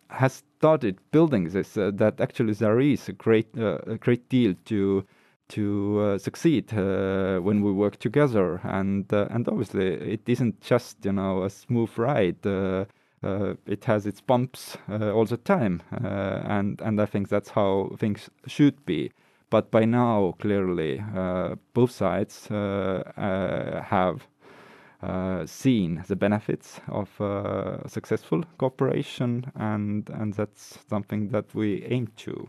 has 0.08 0.42
started 0.58 0.98
building 1.12 1.44
this. 1.50 1.74
that 1.74 2.20
actually 2.20 2.54
there 2.54 2.80
is 2.80 3.08
a 3.08 3.12
great 3.12 3.48
a 3.56 3.96
great 4.00 4.28
deal 4.28 4.54
to 4.66 5.04
to 5.50 6.00
uh, 6.00 6.18
succeed 6.18 6.72
uh, 6.72 7.40
when 7.40 7.60
we 7.60 7.72
work 7.72 7.98
together. 7.98 8.60
And 8.64 9.12
uh, 9.12 9.26
and 9.30 9.48
obviously, 9.48 9.86
it 9.86 10.22
isn't 10.26 10.60
just 10.60 11.04
you 11.04 11.12
know 11.12 11.44
a 11.44 11.50
smooth 11.50 11.90
ride. 11.96 12.44
it 13.66 13.84
has 13.84 14.06
its 14.06 14.20
bumps 14.20 14.78
all 14.88 15.26
the 15.26 15.36
time, 15.36 15.82
and 15.90 16.80
and 16.80 17.00
I 17.00 17.06
think 17.06 17.28
that's 17.28 17.50
how 17.50 17.90
things 17.98 18.30
should 18.46 18.84
be. 18.86 19.12
But 19.50 19.70
by 19.72 19.84
now, 19.84 20.36
clearly, 20.38 21.02
uh, 21.14 21.56
both 21.74 21.90
sides 21.90 22.48
uh, 22.50 23.02
uh, 23.16 23.82
have 23.82 24.28
uh, 25.02 25.44
seen 25.44 26.04
the 26.06 26.14
benefits 26.14 26.80
of 26.88 27.20
uh, 27.20 27.86
successful 27.88 28.44
cooperation, 28.58 29.50
and 29.56 30.08
and 30.10 30.34
that's 30.34 30.78
something 30.88 31.30
that 31.30 31.52
we 31.54 31.84
aim 31.84 32.08
to. 32.18 32.48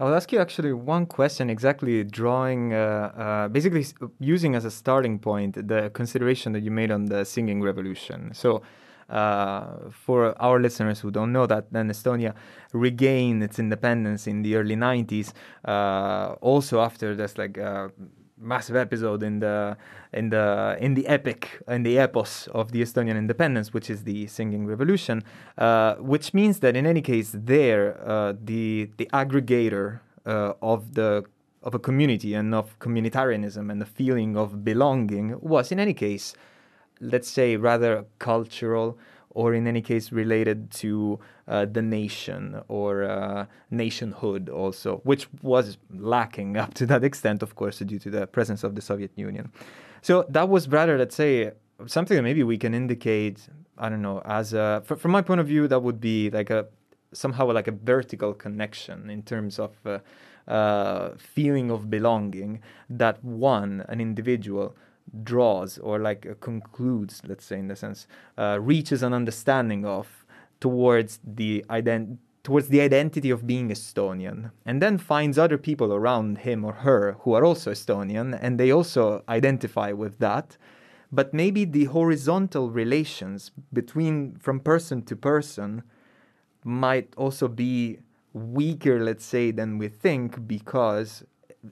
I'll 0.00 0.14
ask 0.14 0.32
you 0.32 0.38
actually 0.40 0.72
one 0.72 1.06
question, 1.06 1.50
exactly 1.50 2.04
drawing, 2.04 2.72
uh, 2.72 3.48
basically 3.50 3.84
using 4.20 4.54
as 4.54 4.64
a 4.64 4.70
starting 4.70 5.18
point 5.18 5.68
the 5.68 5.90
consideration 5.90 6.52
that 6.52 6.62
you 6.62 6.70
made 6.70 6.92
on 6.92 7.06
the 7.06 7.24
singing 7.24 7.62
revolution. 7.62 8.30
So, 8.32 8.62
uh, 9.08 9.90
for 9.90 10.34
our 10.40 10.60
listeners 10.60 11.00
who 11.00 11.10
don't 11.10 11.32
know 11.32 11.46
that, 11.46 11.72
then 11.72 11.88
Estonia 11.88 12.34
regained 12.72 13.42
its 13.42 13.58
independence 13.58 14.26
in 14.26 14.42
the 14.42 14.56
early 14.56 14.76
90s, 14.76 15.32
uh, 15.64 16.34
also 16.40 16.80
after 16.80 17.14
this 17.14 17.38
like 17.38 17.58
uh, 17.58 17.88
massive 18.40 18.76
episode 18.76 19.22
in 19.22 19.40
the 19.40 19.76
in 20.12 20.30
the 20.30 20.76
in 20.80 20.94
the 20.94 21.06
epic 21.08 21.60
in 21.68 21.82
the 21.82 21.96
epos 21.96 22.48
of 22.48 22.72
the 22.72 22.82
Estonian 22.82 23.16
independence, 23.16 23.72
which 23.72 23.90
is 23.90 24.04
the 24.04 24.26
singing 24.26 24.66
revolution, 24.66 25.24
uh, 25.56 25.94
which 25.96 26.34
means 26.34 26.60
that 26.60 26.76
in 26.76 26.86
any 26.86 27.00
case, 27.00 27.30
there 27.34 28.00
uh, 28.06 28.34
the 28.44 28.90
the 28.96 29.06
aggregator 29.12 30.00
of 30.26 30.94
the 30.94 31.24
of 31.62 31.74
a 31.74 31.78
community 31.78 32.34
and 32.34 32.54
of 32.54 32.78
communitarianism 32.78 33.70
and 33.70 33.80
the 33.80 33.86
feeling 33.86 34.36
of 34.36 34.64
belonging 34.64 35.38
was 35.40 35.72
in 35.72 35.80
any 35.80 35.94
case, 35.94 36.34
let's 37.00 37.28
say, 37.28 37.56
rather 37.56 38.04
cultural 38.18 38.98
or 39.30 39.54
in 39.54 39.66
any 39.66 39.80
case 39.80 40.10
related 40.10 40.70
to 40.70 41.18
uh, 41.46 41.64
the 41.64 41.82
nation 41.82 42.60
or 42.68 43.04
uh, 43.04 43.46
nationhood 43.70 44.48
also, 44.48 45.00
which 45.04 45.28
was 45.42 45.78
lacking 45.94 46.56
up 46.56 46.74
to 46.74 46.86
that 46.86 47.04
extent, 47.04 47.42
of 47.42 47.54
course, 47.54 47.78
due 47.78 47.98
to 47.98 48.10
the 48.10 48.26
presence 48.26 48.64
of 48.64 48.74
the 48.74 48.80
Soviet 48.80 49.12
Union. 49.16 49.50
So 50.02 50.24
that 50.28 50.48
was 50.48 50.68
rather, 50.68 50.98
let's 50.98 51.14
say, 51.14 51.52
something 51.86 52.16
that 52.16 52.22
maybe 52.22 52.42
we 52.42 52.58
can 52.58 52.74
indicate. 52.74 53.48
I 53.76 53.88
don't 53.88 54.02
know, 54.02 54.22
as 54.24 54.54
a, 54.54 54.82
from 54.84 55.12
my 55.12 55.22
point 55.22 55.40
of 55.40 55.46
view, 55.46 55.68
that 55.68 55.80
would 55.80 56.00
be 56.00 56.30
like 56.30 56.50
a 56.50 56.66
somehow 57.12 57.50
like 57.50 57.68
a 57.68 57.72
vertical 57.72 58.34
connection 58.34 59.08
in 59.08 59.22
terms 59.22 59.58
of 59.58 59.70
uh, 59.86 59.98
uh 60.50 61.10
feeling 61.16 61.70
of 61.70 61.88
belonging 61.88 62.60
that 62.90 63.22
one, 63.24 63.84
an 63.88 64.00
individual, 64.00 64.76
draws 65.24 65.78
or 65.78 65.98
like 65.98 66.26
uh, 66.26 66.34
concludes, 66.40 67.22
let's 67.26 67.44
say 67.44 67.58
in 67.58 67.68
the 67.68 67.76
sense, 67.76 68.06
uh, 68.36 68.58
reaches 68.60 69.02
an 69.02 69.12
understanding 69.12 69.84
of 69.84 70.26
towards 70.60 71.20
the 71.24 71.64
ident- 71.70 72.18
towards 72.42 72.68
the 72.68 72.80
identity 72.80 73.30
of 73.30 73.46
being 73.46 73.68
Estonian, 73.68 74.50
and 74.64 74.80
then 74.80 74.96
finds 74.96 75.38
other 75.38 75.58
people 75.58 75.92
around 75.92 76.38
him 76.38 76.64
or 76.64 76.72
her 76.72 77.16
who 77.20 77.34
are 77.34 77.44
also 77.44 77.72
Estonian, 77.72 78.38
and 78.40 78.58
they 78.58 78.70
also 78.70 79.22
identify 79.28 79.92
with 79.92 80.18
that. 80.18 80.56
But 81.12 81.34
maybe 81.34 81.64
the 81.64 81.84
horizontal 81.84 82.70
relations 82.70 83.50
between 83.72 84.36
from 84.36 84.60
person 84.60 85.02
to 85.02 85.16
person 85.16 85.82
might 86.64 87.14
also 87.16 87.48
be 87.48 87.98
weaker, 88.32 89.02
let's 89.02 89.24
say, 89.24 89.50
than 89.50 89.78
we 89.78 89.88
think, 89.88 90.46
because 90.46 91.24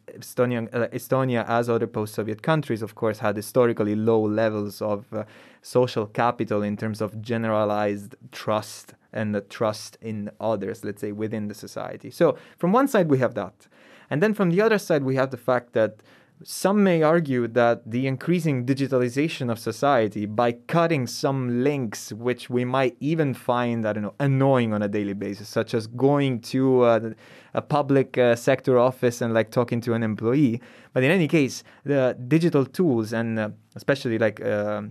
Estonia, 0.08 0.68
uh, 0.74 0.88
Estonia, 0.88 1.44
as 1.48 1.68
other 1.68 1.86
post-Soviet 1.86 2.42
countries, 2.42 2.82
of 2.82 2.94
course, 2.94 3.18
had 3.20 3.36
historically 3.36 3.94
low 3.94 4.20
levels 4.20 4.82
of 4.82 5.12
uh, 5.12 5.24
social 5.62 6.06
capital 6.06 6.62
in 6.62 6.76
terms 6.76 7.00
of 7.00 7.22
generalized 7.22 8.16
trust 8.32 8.94
and 9.12 9.34
the 9.34 9.40
trust 9.40 9.96
in 10.00 10.30
others, 10.40 10.84
let's 10.84 11.00
say, 11.00 11.12
within 11.12 11.48
the 11.48 11.54
society. 11.54 12.10
So, 12.10 12.36
from 12.58 12.72
one 12.72 12.88
side, 12.88 13.08
we 13.08 13.18
have 13.18 13.34
that. 13.34 13.68
And 14.10 14.22
then 14.22 14.34
from 14.34 14.50
the 14.50 14.60
other 14.60 14.78
side, 14.78 15.02
we 15.04 15.16
have 15.16 15.30
the 15.30 15.36
fact 15.36 15.72
that 15.72 16.02
some 16.42 16.84
may 16.84 17.02
argue 17.02 17.48
that 17.48 17.90
the 17.90 18.06
increasing 18.06 18.66
digitalization 18.66 19.50
of 19.50 19.58
society, 19.58 20.26
by 20.26 20.52
cutting 20.52 21.06
some 21.06 21.64
links 21.64 22.12
which 22.12 22.50
we 22.50 22.64
might 22.64 22.96
even 23.00 23.32
find, 23.32 23.86
I 23.86 23.94
don't 23.94 24.02
know, 24.02 24.14
annoying 24.20 24.72
on 24.74 24.82
a 24.82 24.88
daily 24.88 25.14
basis, 25.14 25.48
such 25.48 25.72
as 25.72 25.86
going 25.86 26.40
to 26.40 26.82
uh, 26.82 27.10
a 27.54 27.62
public 27.62 28.18
uh, 28.18 28.36
sector 28.36 28.78
office 28.78 29.22
and 29.22 29.32
like 29.32 29.50
talking 29.50 29.80
to 29.82 29.94
an 29.94 30.02
employee. 30.02 30.60
But 30.92 31.04
in 31.04 31.10
any 31.10 31.26
case, 31.26 31.64
the 31.84 32.16
digital 32.28 32.66
tools 32.66 33.12
and 33.12 33.38
uh, 33.38 33.50
especially 33.74 34.18
like 34.18 34.40
uh, 34.40 34.82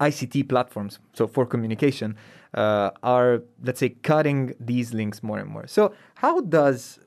ICT 0.00 0.48
platforms, 0.48 0.98
so 1.12 1.26
for 1.26 1.44
communication, 1.44 2.16
uh, 2.54 2.90
are 3.02 3.42
let's 3.62 3.80
say 3.80 3.90
cutting 3.90 4.54
these 4.58 4.94
links 4.94 5.22
more 5.22 5.38
and 5.38 5.48
more. 5.48 5.66
So 5.66 5.94
how 6.14 6.40
does 6.40 6.98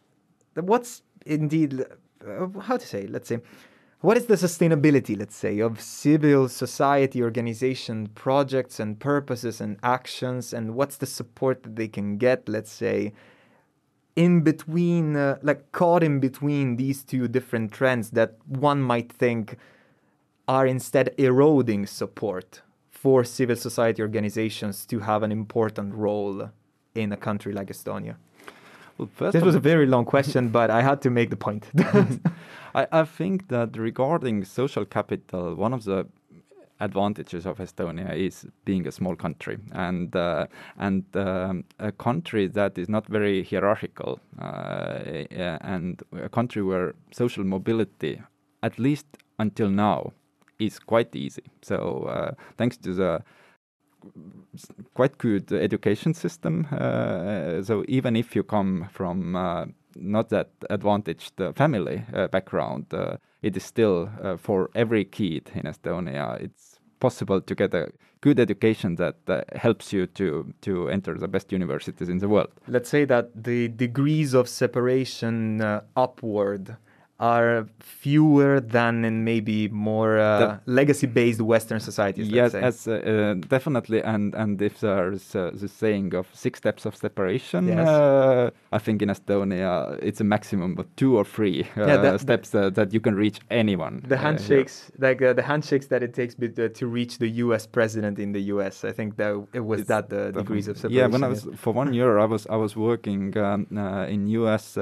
what's 0.53 1.01
indeed 1.25 1.85
uh, 2.27 2.59
how 2.59 2.77
to 2.77 2.85
say, 2.85 3.07
let's 3.07 3.27
say, 3.27 3.39
what 4.01 4.17
is 4.17 4.25
the 4.25 4.35
sustainability, 4.35 5.17
let's 5.17 5.35
say, 5.35 5.59
of 5.59 5.79
civil 5.79 6.49
society 6.49 7.23
organization 7.23 8.07
projects 8.07 8.79
and 8.79 8.99
purposes 8.99 9.61
and 9.61 9.77
actions, 9.81 10.53
and 10.53 10.75
what's 10.75 10.97
the 10.97 11.05
support 11.05 11.63
that 11.63 11.77
they 11.77 11.87
can 11.87 12.17
get, 12.17 12.49
let's 12.49 12.71
say, 12.71 13.13
in 14.15 14.41
between, 14.41 15.15
uh, 15.15 15.37
like 15.41 15.71
caught 15.71 16.03
in 16.03 16.19
between 16.19 16.75
these 16.75 17.03
two 17.03 17.27
different 17.27 17.71
trends 17.71 18.11
that 18.11 18.35
one 18.45 18.81
might 18.81 19.11
think 19.11 19.57
are 20.47 20.67
instead 20.67 21.15
eroding 21.17 21.85
support 21.85 22.61
for 22.91 23.23
civil 23.23 23.55
society 23.55 24.01
organizations 24.01 24.85
to 24.85 24.99
have 24.99 25.23
an 25.23 25.31
important 25.31 25.93
role 25.93 26.49
in 26.93 27.11
a 27.11 27.17
country 27.17 27.53
like 27.53 27.67
Estonia? 27.67 28.15
Well, 28.97 29.09
first 29.13 29.33
this 29.33 29.43
was 29.43 29.55
a 29.55 29.59
very 29.59 29.85
long 29.85 30.05
question, 30.05 30.49
but 30.49 30.69
I 30.69 30.81
had 30.81 31.01
to 31.01 31.09
make 31.09 31.29
the 31.29 31.35
point. 31.35 31.65
I, 32.75 32.87
I 32.91 33.03
think 33.03 33.47
that 33.49 33.77
regarding 33.77 34.45
social 34.45 34.85
capital, 34.85 35.55
one 35.55 35.73
of 35.73 35.83
the 35.83 36.07
advantages 36.79 37.45
of 37.45 37.57
Estonia 37.57 38.15
is 38.15 38.45
being 38.65 38.87
a 38.87 38.91
small 38.91 39.15
country 39.15 39.57
and 39.71 40.15
uh, 40.15 40.47
and 40.77 41.03
um, 41.15 41.63
a 41.79 41.91
country 41.91 42.47
that 42.47 42.77
is 42.77 42.89
not 42.89 43.07
very 43.07 43.43
hierarchical 43.43 44.19
uh, 44.39 44.99
and 45.61 46.01
a 46.11 46.29
country 46.29 46.61
where 46.61 46.93
social 47.11 47.43
mobility, 47.43 48.21
at 48.61 48.79
least 48.79 49.05
until 49.39 49.69
now, 49.69 50.11
is 50.59 50.79
quite 50.79 51.15
easy. 51.15 51.43
So 51.61 52.05
uh, 52.09 52.31
thanks 52.57 52.77
to 52.77 52.93
the 52.93 53.23
quite 54.93 55.17
good 55.17 55.51
education 55.51 56.13
system. 56.13 56.67
Uh, 56.71 57.61
so 57.63 57.83
even 57.87 58.15
if 58.15 58.35
you 58.35 58.43
come 58.43 58.87
from 58.91 59.35
uh, 59.35 59.65
not 59.95 60.29
that 60.29 60.49
advantaged 60.69 61.39
uh, 61.41 61.53
family 61.53 62.03
background, 62.31 62.85
it 63.41 63.57
is 63.57 63.63
still 63.63 64.09
for 64.37 64.69
every 64.75 65.05
kid 65.05 65.51
in 65.55 65.63
Estonia. 65.63 66.41
It's 66.41 66.79
possible 66.99 67.41
to 67.41 67.55
get 67.55 67.73
a 67.73 67.91
good 68.23 68.39
education 68.39 68.95
that 68.95 69.17
uh, 69.27 69.41
helps 69.55 69.91
you 69.91 70.07
to 70.07 70.53
to 70.61 70.89
enter 70.89 71.13
the 71.23 71.27
best 71.27 71.51
universities 71.51 72.09
in 72.09 72.19
the 72.19 72.29
world. 72.29 72.51
Let's 72.67 72.89
say 72.89 73.05
that 73.05 73.25
the 73.49 73.67
degrees 73.67 74.33
of 74.33 74.47
separation 74.47 75.61
uh, 75.61 75.81
upward 75.95 76.77
are 77.19 77.67
fewer 77.79 78.59
than 78.59 79.05
in 79.05 79.23
maybe 79.23 79.67
more 79.69 80.17
uh, 80.17 80.57
legacy-based 80.65 81.41
Western 81.41 81.79
societies. 81.79 82.27
Yes, 82.27 82.55
as, 82.55 82.87
uh, 82.87 82.93
uh, 82.93 83.33
definitely. 83.47 84.01
And 84.01 84.33
and 84.33 84.61
if 84.61 84.79
there's 84.79 85.35
uh, 85.35 85.51
the 85.53 85.67
saying 85.67 86.15
of 86.15 86.27
six 86.33 86.57
steps 86.57 86.85
of 86.85 86.95
separation, 86.95 87.67
yes. 87.67 87.87
Uh, 87.87 88.49
I 88.71 88.79
think 88.79 89.01
in 89.01 89.09
Estonia 89.09 89.99
it's 90.01 90.21
a 90.21 90.23
maximum 90.23 90.77
of 90.79 90.85
two 90.95 91.15
or 91.15 91.23
three 91.23 91.61
uh, 91.77 91.85
yeah, 91.85 91.97
that, 91.97 92.21
steps 92.21 92.49
that 92.49 92.93
you 92.93 92.99
can 92.99 93.15
reach 93.15 93.39
anyone. 93.51 94.03
The 94.07 94.17
handshakes, 94.17 94.91
like 94.97 95.19
the 95.19 95.43
handshakes 95.43 95.87
that 95.87 96.01
it 96.01 96.13
takes 96.13 96.35
to 96.79 96.87
reach 96.87 97.19
the 97.19 97.29
U.S. 97.45 97.67
president 97.67 98.17
in 98.17 98.31
the 98.31 98.41
U.S. 98.53 98.83
I 98.83 98.91
think 98.91 99.17
that 99.17 99.33
it 99.53 99.59
was 99.59 99.81
it's 99.81 99.89
that 99.89 100.09
the 100.09 100.31
degrees 100.31 100.67
of 100.67 100.77
separation. 100.77 100.97
Yeah, 100.97 101.07
when 101.07 101.23
I 101.23 101.27
was 101.27 101.47
for 101.55 101.73
one 101.73 101.93
year, 101.93 102.17
I 102.17 102.25
was 102.25 102.47
I 102.47 102.55
was 102.55 102.75
working 102.75 103.37
um, 103.37 103.67
in 104.09 104.27
U.S. 104.27 104.73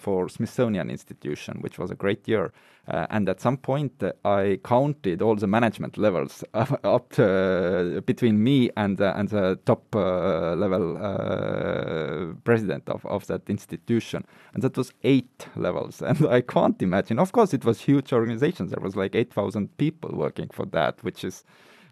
for 0.00 0.28
Smithsonian 0.28 0.88
Institution 0.88 1.63
which 1.64 1.78
was 1.78 1.90
a 1.90 1.94
great 1.94 2.28
year. 2.28 2.52
Uh, 2.86 3.06
and 3.08 3.28
at 3.30 3.40
some 3.40 3.56
point, 3.56 4.02
uh, 4.02 4.12
I 4.26 4.58
counted 4.62 5.22
all 5.22 5.36
the 5.36 5.46
management 5.46 5.96
levels 5.96 6.44
up 6.54 7.08
to, 7.14 7.24
uh, 7.24 8.00
between 8.02 8.44
me 8.44 8.70
and 8.76 9.00
and 9.00 9.28
the 9.30 9.58
top 9.64 9.82
uh, 9.96 10.54
level 10.54 10.98
uh, 10.98 12.34
president 12.44 12.86
of, 12.90 13.06
of 13.06 13.26
that 13.28 13.48
institution, 13.48 14.26
and 14.52 14.62
that 14.62 14.76
was 14.76 14.92
eight 15.02 15.48
levels. 15.56 16.02
And 16.08 16.26
I 16.26 16.42
can't 16.42 16.80
imagine. 16.82 17.18
Of 17.18 17.32
course, 17.32 17.54
it 17.54 17.64
was 17.64 17.80
huge 17.80 18.12
organizations. 18.12 18.70
There 18.70 18.84
was 18.84 18.96
like 18.96 19.14
eight 19.14 19.32
thousand 19.32 19.74
people 19.78 20.10
working 20.12 20.50
for 20.52 20.66
that, 20.66 21.02
which 21.02 21.24
is. 21.24 21.44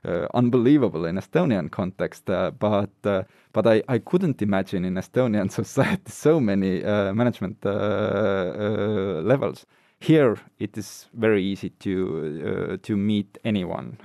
Uh, 0.05 0.27
unbelievable 0.35 1.05
in 1.05 1.17
Estonian 1.17 1.71
context, 1.71 2.29
uh, 2.29 2.51
but 2.51 2.91
uh, 3.05 3.23
but 3.53 3.69
I, 3.69 3.83
I 3.89 3.99
couldn't 3.99 4.43
imagine 4.43 4.85
in 4.85 4.95
Estonian 4.95 5.49
society 5.63 6.11
so 6.11 6.41
many 6.41 6.81
management 7.13 7.65
levels. 7.65 9.65
Here, 10.01 10.37
it 10.59 10.77
is 10.77 11.07
very 11.15 11.45
easy 11.45 11.71
to 11.71 12.79
to 12.83 12.97
meet 12.97 13.39
anyone. 13.45 13.97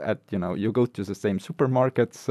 at 0.00 0.20
you 0.30 0.38
know, 0.38 0.54
you 0.54 0.70
go 0.70 0.86
to 0.86 1.02
the 1.02 1.14
same 1.14 1.40
supermarkets 1.40 2.28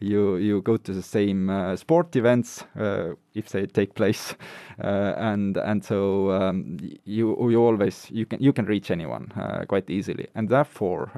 you 0.00 0.36
you 0.36 0.62
go 0.62 0.76
to 0.76 0.92
the 0.92 1.02
same 1.02 1.50
uh, 1.50 1.76
sport 1.76 2.16
events 2.16 2.64
uh, 2.78 3.14
if 3.34 3.50
they 3.50 3.66
take 3.66 3.94
place, 3.94 4.34
uh, 4.82 5.14
and 5.16 5.56
and 5.58 5.84
so 5.84 6.30
um, 6.32 6.78
you 7.04 7.36
you 7.50 7.60
always 7.60 8.10
you 8.10 8.26
can 8.26 8.40
you 8.40 8.52
can 8.52 8.64
reach 8.64 8.90
anyone 8.90 9.30
quite 9.68 9.90
easily, 9.90 10.26
and 10.34 10.48
therefore 10.48 11.10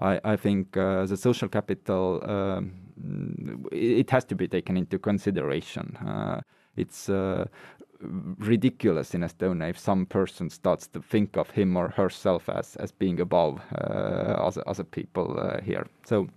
I, 0.00 0.20
I 0.24 0.36
think 0.36 0.76
uh, 0.76 1.06
the 1.06 1.16
social 1.16 1.48
capital 1.48 2.20
um, 2.24 2.72
it 3.72 4.10
has 4.10 4.24
to 4.26 4.34
be 4.34 4.48
taken 4.48 4.76
into 4.76 4.98
consideration. 4.98 5.96
Uh, 5.96 6.40
it's 6.76 7.08
uh, 7.08 7.46
ridiculous 8.00 9.14
in 9.14 9.22
Estonia 9.22 9.70
if 9.70 9.78
some 9.78 10.06
person 10.06 10.50
starts 10.50 10.86
to 10.88 11.00
think 11.00 11.36
of 11.36 11.50
him 11.50 11.76
or 11.76 11.88
herself 11.88 12.48
as 12.48 12.76
as 12.76 12.92
being 12.92 13.20
above 13.20 13.60
uh, 13.78 14.46
other 14.46 14.62
other 14.66 14.84
people 14.84 15.38
uh, 15.38 15.60
here. 15.60 15.86
So. 16.04 16.28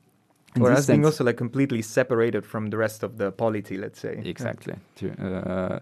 Or 0.59 0.71
as 0.71 0.87
being 0.87 1.05
also 1.05 1.23
like 1.23 1.37
completely 1.37 1.83
separated 1.83 2.43
from 2.43 2.71
the 2.71 2.77
rest 2.77 3.03
of 3.03 3.17
the 3.17 3.31
polity, 3.31 3.77
let's 3.77 3.99
say. 3.99 4.19
Exactly. 4.25 4.73
Uh, 5.03 5.23
uh, 5.23 5.79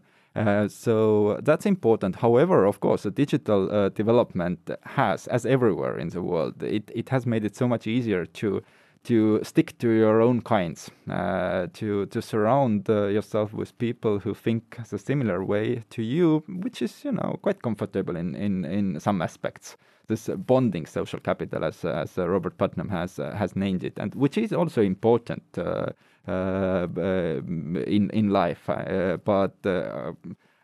so 0.68 1.40
that's 1.44 1.66
important. 1.66 2.18
However, 2.18 2.66
of 2.66 2.80
course, 2.80 3.04
the 3.04 3.12
digital 3.12 3.72
uh, 3.72 3.90
development 3.90 4.70
has, 4.84 5.28
as 5.28 5.46
everywhere 5.46 5.98
in 5.98 6.10
the 6.10 6.22
world, 6.22 6.62
it, 6.62 6.92
it 6.94 7.10
has 7.10 7.26
made 7.26 7.46
it 7.46 7.56
so 7.56 7.68
much 7.68 7.88
easier 7.88 8.26
to 8.26 8.62
to 9.06 9.40
stick 9.44 9.78
to 9.78 9.90
your 9.90 10.20
own 10.20 10.42
kinds, 10.42 10.90
uh, 11.10 11.68
to 11.74 12.08
to 12.08 12.22
surround 12.22 12.90
uh, 12.90 13.06
yourself 13.06 13.54
with 13.54 13.78
people 13.78 14.20
who 14.20 14.34
think 14.34 14.78
a 14.80 14.98
similar 14.98 15.46
way 15.46 15.84
to 15.92 16.02
you, 16.02 16.44
which 16.48 16.82
is 16.82 17.06
you 17.06 17.12
know 17.12 17.38
quite 17.42 17.62
comfortable 17.62 18.16
in 18.16 18.36
in, 18.36 18.66
in 18.66 19.00
some 19.00 19.22
aspects. 19.22 19.78
This 20.08 20.30
bonding 20.48 20.86
social 20.86 21.20
capital, 21.20 21.64
as 21.64 21.86
as 21.86 22.18
Robert 22.18 22.58
Putnam 22.58 22.90
has 22.90 23.20
uh, 23.20 23.36
has 23.36 23.56
named 23.56 23.84
it, 23.84 24.00
and 24.00 24.14
which 24.16 24.38
is 24.38 24.54
also 24.54 24.82
important 24.82 25.44
uh, 25.58 25.62
uh, 25.62 25.92
in 26.28 28.10
in 28.14 28.30
life, 28.30 28.70
uh, 28.70 29.18
but 29.24 29.56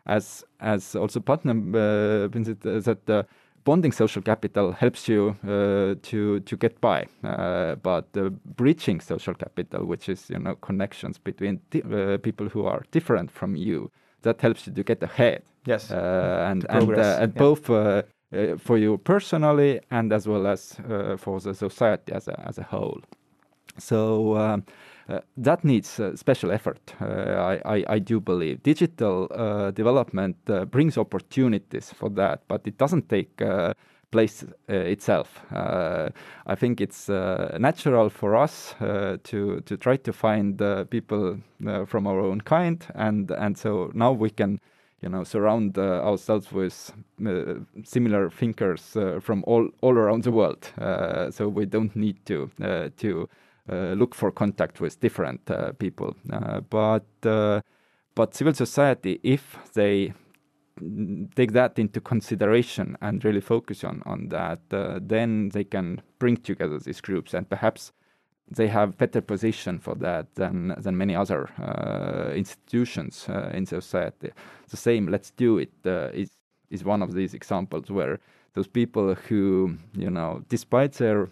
as 0.06 0.44
as 0.60 0.96
also 0.96 1.20
Putnam 1.20 1.76
uh, 1.76 2.28
that 2.28 3.28
bonding 3.64 3.92
social 3.92 4.22
capital 4.22 4.72
helps 4.72 5.08
you 5.08 5.36
uh, 5.44 5.96
to 6.02 6.40
to 6.40 6.58
get 6.58 6.80
by, 6.82 7.06
uh, 7.24 7.76
but 7.76 8.06
uh, 8.18 8.30
bridging 8.56 9.00
social 9.02 9.34
capital, 9.34 9.86
which 9.86 10.10
is 10.10 10.30
you 10.30 10.40
know 10.40 10.56
connections 10.56 11.18
between 11.18 11.60
uh, 11.76 12.18
people 12.18 12.50
who 12.50 12.66
are 12.66 12.84
different 12.92 13.32
from 13.32 13.56
you, 13.56 13.92
that 14.22 14.42
helps 14.42 14.68
you 14.68 14.74
to 14.74 14.84
get 14.84 15.04
ahead. 15.04 15.42
Yes, 15.66 15.92
uh, 15.92 16.48
and 16.50 16.66
and 16.70 16.90
uh, 16.90 17.18
and 17.22 17.34
yeah. 17.36 17.40
both. 17.40 17.66
for 18.60 18.78
you 18.78 18.98
personally 18.98 19.82
and 19.90 20.14
as 20.14 20.26
well 20.26 20.48
as 20.48 20.78
for 21.18 21.42
the 21.42 21.54
society 21.54 22.14
as 22.14 22.30
a, 22.30 22.48
as 22.48 22.58
a 22.58 22.64
whole. 22.64 23.02
So 23.78 24.38
um, 24.38 24.64
uh, 25.10 25.20
that 25.38 25.64
needs 25.64 26.00
uh, 26.00 26.16
special 26.16 26.52
effort, 26.52 26.94
uh, 27.02 27.06
I, 27.06 27.62
I, 27.66 27.84
I, 27.88 28.00
do 28.00 28.20
believe. 28.20 28.64
Digital 28.64 29.28
development 29.74 30.38
brings 30.70 30.98
opportunities 30.98 31.92
for 31.92 32.10
that, 32.12 32.42
but 32.48 32.62
it 32.66 32.78
doesn't 32.78 33.10
take 33.10 33.42
place 34.12 34.44
uh, 34.70 34.74
itself. 34.74 35.42
Uh, 35.52 36.10
I 36.46 36.56
think 36.56 36.82
it's 36.82 37.10
uh, 37.10 37.58
natural 37.60 38.10
for 38.10 38.36
us 38.36 38.76
to 38.80 39.62
to 39.66 39.78
try 39.78 39.98
to 39.98 40.14
find 40.14 40.62
people 40.90 41.38
from 41.88 42.08
our 42.08 42.20
own 42.20 42.42
kind, 42.42 42.86
and 42.96 43.32
and 43.32 43.58
so 43.58 43.92
now 43.94 44.12
we 44.12 44.30
can. 44.30 44.60
You 45.04 45.10
know, 45.10 45.24
surround 45.24 45.80
ourselves 45.80 46.52
with 46.52 46.94
similar 47.84 48.30
thinkers 48.30 48.96
from 49.20 49.44
all 49.48 49.70
all 49.82 49.98
around 49.98 50.24
the 50.26 50.32
world. 50.32 50.72
so 51.34 51.50
we 51.50 51.66
don't 51.66 51.96
need 51.96 52.24
to 52.28 52.52
to 52.98 53.22
uh, 53.22 53.26
look 53.70 54.16
for 54.16 54.32
contact 54.32 54.82
with 54.82 55.00
different 55.00 55.50
uh, 55.50 55.72
people. 55.74 56.16
Uh, 56.32 56.62
but 56.62 57.06
but 58.14 58.36
civil 58.36 58.54
society, 58.54 59.20
if 59.24 59.58
they 59.74 60.14
take 61.36 61.52
that 61.54 61.78
into 61.78 62.02
consideration 62.02 62.98
and 63.02 63.24
really 63.24 63.42
focus 63.42 63.84
on 63.84 64.02
on 64.06 64.30
that, 64.30 64.60
uh, 64.72 65.00
then 65.02 65.50
they 65.50 65.64
can 65.64 66.02
bring 66.20 66.38
together 66.38 66.80
these 66.80 67.02
groups 67.02 67.34
and 67.34 67.50
perhaps 67.50 67.92
they 68.50 68.68
have 68.68 68.98
better 68.98 69.22
position 69.22 69.80
for 69.80 69.96
that 69.96 70.36
than 70.36 70.74
than 70.78 70.98
many 70.98 71.16
other 71.16 71.50
uh, 71.60 72.34
institutions 72.34 73.28
uh, 73.30 73.50
in 73.54 73.66
society. 73.66 74.32
The 74.70 74.78
same, 74.78 75.08
let's 75.08 75.32
do 75.32 75.58
it 75.58 75.72
is 76.14 76.30
is 76.70 76.84
one 76.84 77.02
of 77.02 77.14
these 77.14 77.34
examples 77.34 77.90
where 77.90 78.20
those 78.54 78.68
people 78.68 79.16
who 79.16 79.78
you 79.94 80.10
know, 80.10 80.44
despite 80.50 80.94
their 80.94 81.30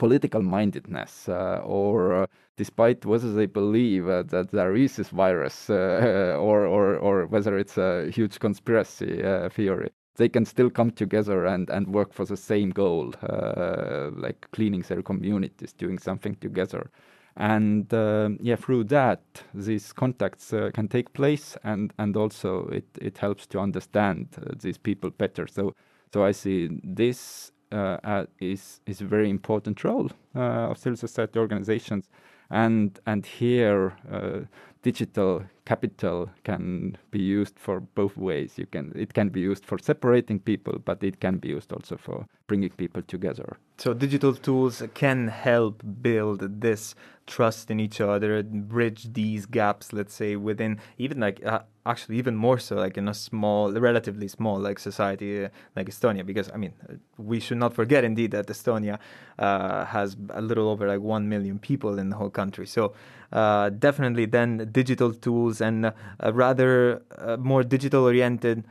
political 0.00 0.42
mindedness 0.42 1.28
uh, 1.28 1.60
or 1.64 2.22
uh, 2.22 2.26
despite 2.56 3.04
whether 3.04 3.30
they 3.32 3.46
believe 3.46 4.08
uh, 4.08 4.22
that 4.22 4.50
there 4.50 4.74
is 4.74 4.96
this 4.96 5.10
virus 5.10 5.70
or, 6.48 6.66
or, 6.66 6.96
or 6.96 7.26
whether 7.26 7.58
it's 7.58 7.78
a 7.78 8.10
huge 8.10 8.38
conspiracy 8.38 9.22
theory 9.50 9.90
they 10.20 10.28
can 10.28 10.44
still 10.44 10.70
come 10.70 10.90
together 10.90 11.46
and, 11.46 11.70
and 11.70 11.86
work 11.88 12.12
for 12.12 12.26
the 12.26 12.36
same 12.36 12.70
goal, 12.70 13.14
uh, 13.22 14.10
like 14.12 14.46
cleaning 14.52 14.82
their 14.82 15.00
communities, 15.02 15.72
doing 15.72 15.98
something 15.98 16.34
together. 16.36 16.90
And 17.36 17.92
uh, 17.94 18.30
yeah, 18.38 18.56
through 18.56 18.84
that, 18.84 19.22
these 19.54 19.94
contacts 19.94 20.52
uh, 20.52 20.70
can 20.74 20.88
take 20.88 21.14
place, 21.14 21.56
and, 21.64 21.92
and 21.98 22.16
also 22.16 22.68
it, 22.68 22.84
it 23.00 23.16
helps 23.16 23.46
to 23.46 23.60
understand 23.60 24.28
these 24.60 24.76
people 24.76 25.08
better. 25.08 25.46
So, 25.46 25.74
so 26.12 26.22
I 26.22 26.32
see 26.32 26.68
this 26.84 27.52
uh, 27.72 28.24
is 28.40 28.80
is 28.86 29.00
a 29.00 29.04
very 29.04 29.28
important 29.28 29.84
role. 29.84 30.06
uh, 30.06 30.29
of 30.34 30.78
civil 30.78 30.96
society 30.96 31.38
organizations, 31.38 32.08
and 32.50 33.00
and 33.06 33.26
here 33.26 33.96
uh, 34.12 34.40
digital 34.82 35.44
capital 35.64 36.28
can 36.42 36.96
be 37.10 37.20
used 37.20 37.58
for 37.58 37.80
both 37.80 38.16
ways. 38.16 38.58
You 38.58 38.66
can 38.66 38.92
it 38.94 39.12
can 39.14 39.28
be 39.28 39.40
used 39.40 39.64
for 39.64 39.78
separating 39.78 40.40
people, 40.40 40.78
but 40.84 41.02
it 41.02 41.20
can 41.20 41.38
be 41.38 41.48
used 41.48 41.72
also 41.72 41.96
for 41.96 42.26
bringing 42.46 42.70
people 42.70 43.02
together. 43.02 43.56
So 43.78 43.94
digital 43.94 44.34
tools 44.34 44.82
can 44.94 45.28
help 45.28 45.82
build 46.02 46.60
this 46.60 46.94
trust 47.26 47.70
in 47.70 47.78
each 47.80 48.00
other, 48.00 48.42
bridge 48.42 49.12
these 49.12 49.46
gaps. 49.46 49.92
Let's 49.92 50.14
say 50.14 50.36
within 50.36 50.80
even 50.98 51.20
like 51.20 51.44
uh, 51.46 51.60
actually 51.86 52.18
even 52.18 52.34
more 52.34 52.58
so 52.58 52.76
like 52.76 52.98
in 52.98 53.08
a 53.08 53.14
small, 53.14 53.72
relatively 53.72 54.28
small 54.28 54.58
like 54.58 54.78
society 54.78 55.44
uh, 55.44 55.48
like 55.76 55.88
Estonia, 55.88 56.26
because 56.26 56.50
I 56.52 56.56
mean 56.56 56.72
we 57.16 57.40
should 57.40 57.58
not 57.58 57.72
forget 57.74 58.04
indeed 58.04 58.32
that 58.32 58.48
Estonia 58.48 58.98
uh, 59.38 59.84
has 59.84 60.14
a 60.30 60.40
little 60.40 60.68
over 60.68 60.86
like 60.86 61.00
one 61.00 61.28
million 61.28 61.58
people 61.58 61.98
in 61.98 62.10
the 62.10 62.16
whole 62.16 62.30
country. 62.30 62.66
So 62.66 62.94
uh, 63.32 63.70
definitely 63.70 64.26
then 64.26 64.68
digital 64.72 65.12
tools 65.12 65.60
and 65.60 65.86
uh, 65.86 65.92
rather 66.32 67.02
uh, 67.18 67.36
more 67.36 67.62
digital 67.62 68.04
oriented 68.04 68.64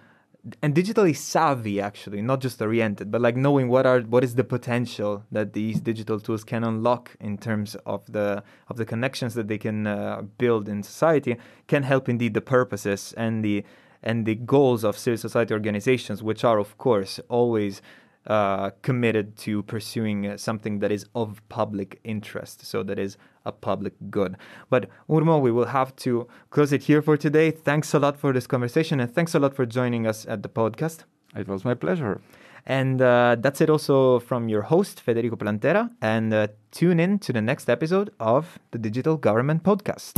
and 0.61 0.73
digitally 0.73 1.15
savvy 1.15 1.81
actually 1.81 2.21
not 2.21 2.39
just 2.39 2.61
oriented 2.61 3.11
but 3.11 3.19
like 3.19 3.35
knowing 3.35 3.67
what 3.67 3.85
are 3.85 3.99
what 4.01 4.23
is 4.23 4.35
the 4.35 4.43
potential 4.43 5.23
that 5.31 5.51
these 5.53 5.81
digital 5.81 6.19
tools 6.19 6.43
can 6.45 6.63
unlock 6.63 7.15
in 7.19 7.37
terms 7.37 7.75
of 7.85 8.01
the 8.11 8.41
of 8.69 8.77
the 8.77 8.85
connections 8.85 9.33
that 9.33 9.47
they 9.49 9.57
can 9.57 9.85
uh, 9.85 10.21
build 10.37 10.69
in 10.69 10.81
society 10.81 11.35
can 11.67 11.83
help 11.83 12.07
indeed 12.07 12.33
the 12.33 12.41
purposes 12.41 13.13
and 13.17 13.43
the 13.43 13.63
and 14.01 14.25
the 14.25 14.35
goals 14.35 14.85
of 14.85 14.97
civil 14.97 15.17
society 15.17 15.53
organizations 15.53 16.23
which 16.23 16.43
are 16.45 16.57
of 16.57 16.77
course 16.77 17.19
always 17.27 17.81
uh, 18.27 18.71
committed 18.81 19.35
to 19.37 19.63
pursuing 19.63 20.27
uh, 20.27 20.37
something 20.37 20.79
that 20.79 20.91
is 20.91 21.05
of 21.15 21.41
public 21.49 21.99
interest, 22.03 22.65
so 22.65 22.83
that 22.83 22.99
is 22.99 23.17
a 23.45 23.51
public 23.51 23.93
good. 24.09 24.35
But 24.69 24.89
Urmo, 25.09 25.41
we 25.41 25.51
will 25.51 25.65
have 25.65 25.95
to 25.97 26.27
close 26.49 26.73
it 26.73 26.83
here 26.83 27.01
for 27.01 27.17
today. 27.17 27.51
Thanks 27.51 27.93
a 27.93 27.99
lot 27.99 28.17
for 28.17 28.33
this 28.33 28.47
conversation, 28.47 28.99
and 28.99 29.13
thanks 29.13 29.33
a 29.33 29.39
lot 29.39 29.55
for 29.55 29.65
joining 29.65 30.05
us 30.05 30.25
at 30.27 30.43
the 30.43 30.49
podcast. 30.49 31.05
It 31.35 31.47
was 31.47 31.63
my 31.63 31.73
pleasure. 31.73 32.21
And 32.65 33.01
uh, 33.01 33.37
that's 33.39 33.61
it 33.61 33.69
also 33.69 34.19
from 34.19 34.49
your 34.49 34.63
host, 34.63 35.01
Federico 35.01 35.35
Plantera. 35.35 35.89
And 36.01 36.33
uh, 36.33 36.47
tune 36.71 36.99
in 36.99 37.19
to 37.19 37.33
the 37.33 37.41
next 37.41 37.69
episode 37.69 38.11
of 38.19 38.59
the 38.71 38.77
Digital 38.77 39.17
Government 39.17 39.63
Podcast. 39.63 40.13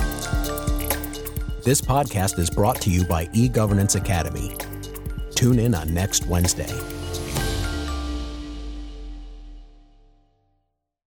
This 1.64 1.80
podcast 1.80 2.40
is 2.40 2.50
brought 2.50 2.82
to 2.82 2.90
you 2.90 3.06
by 3.06 3.28
eGovernance 3.28 3.96
Academy. 3.96 4.58
Tune 5.36 5.60
in 5.60 5.76
on 5.76 5.94
next 5.94 6.26
Wednesday. 6.26 7.01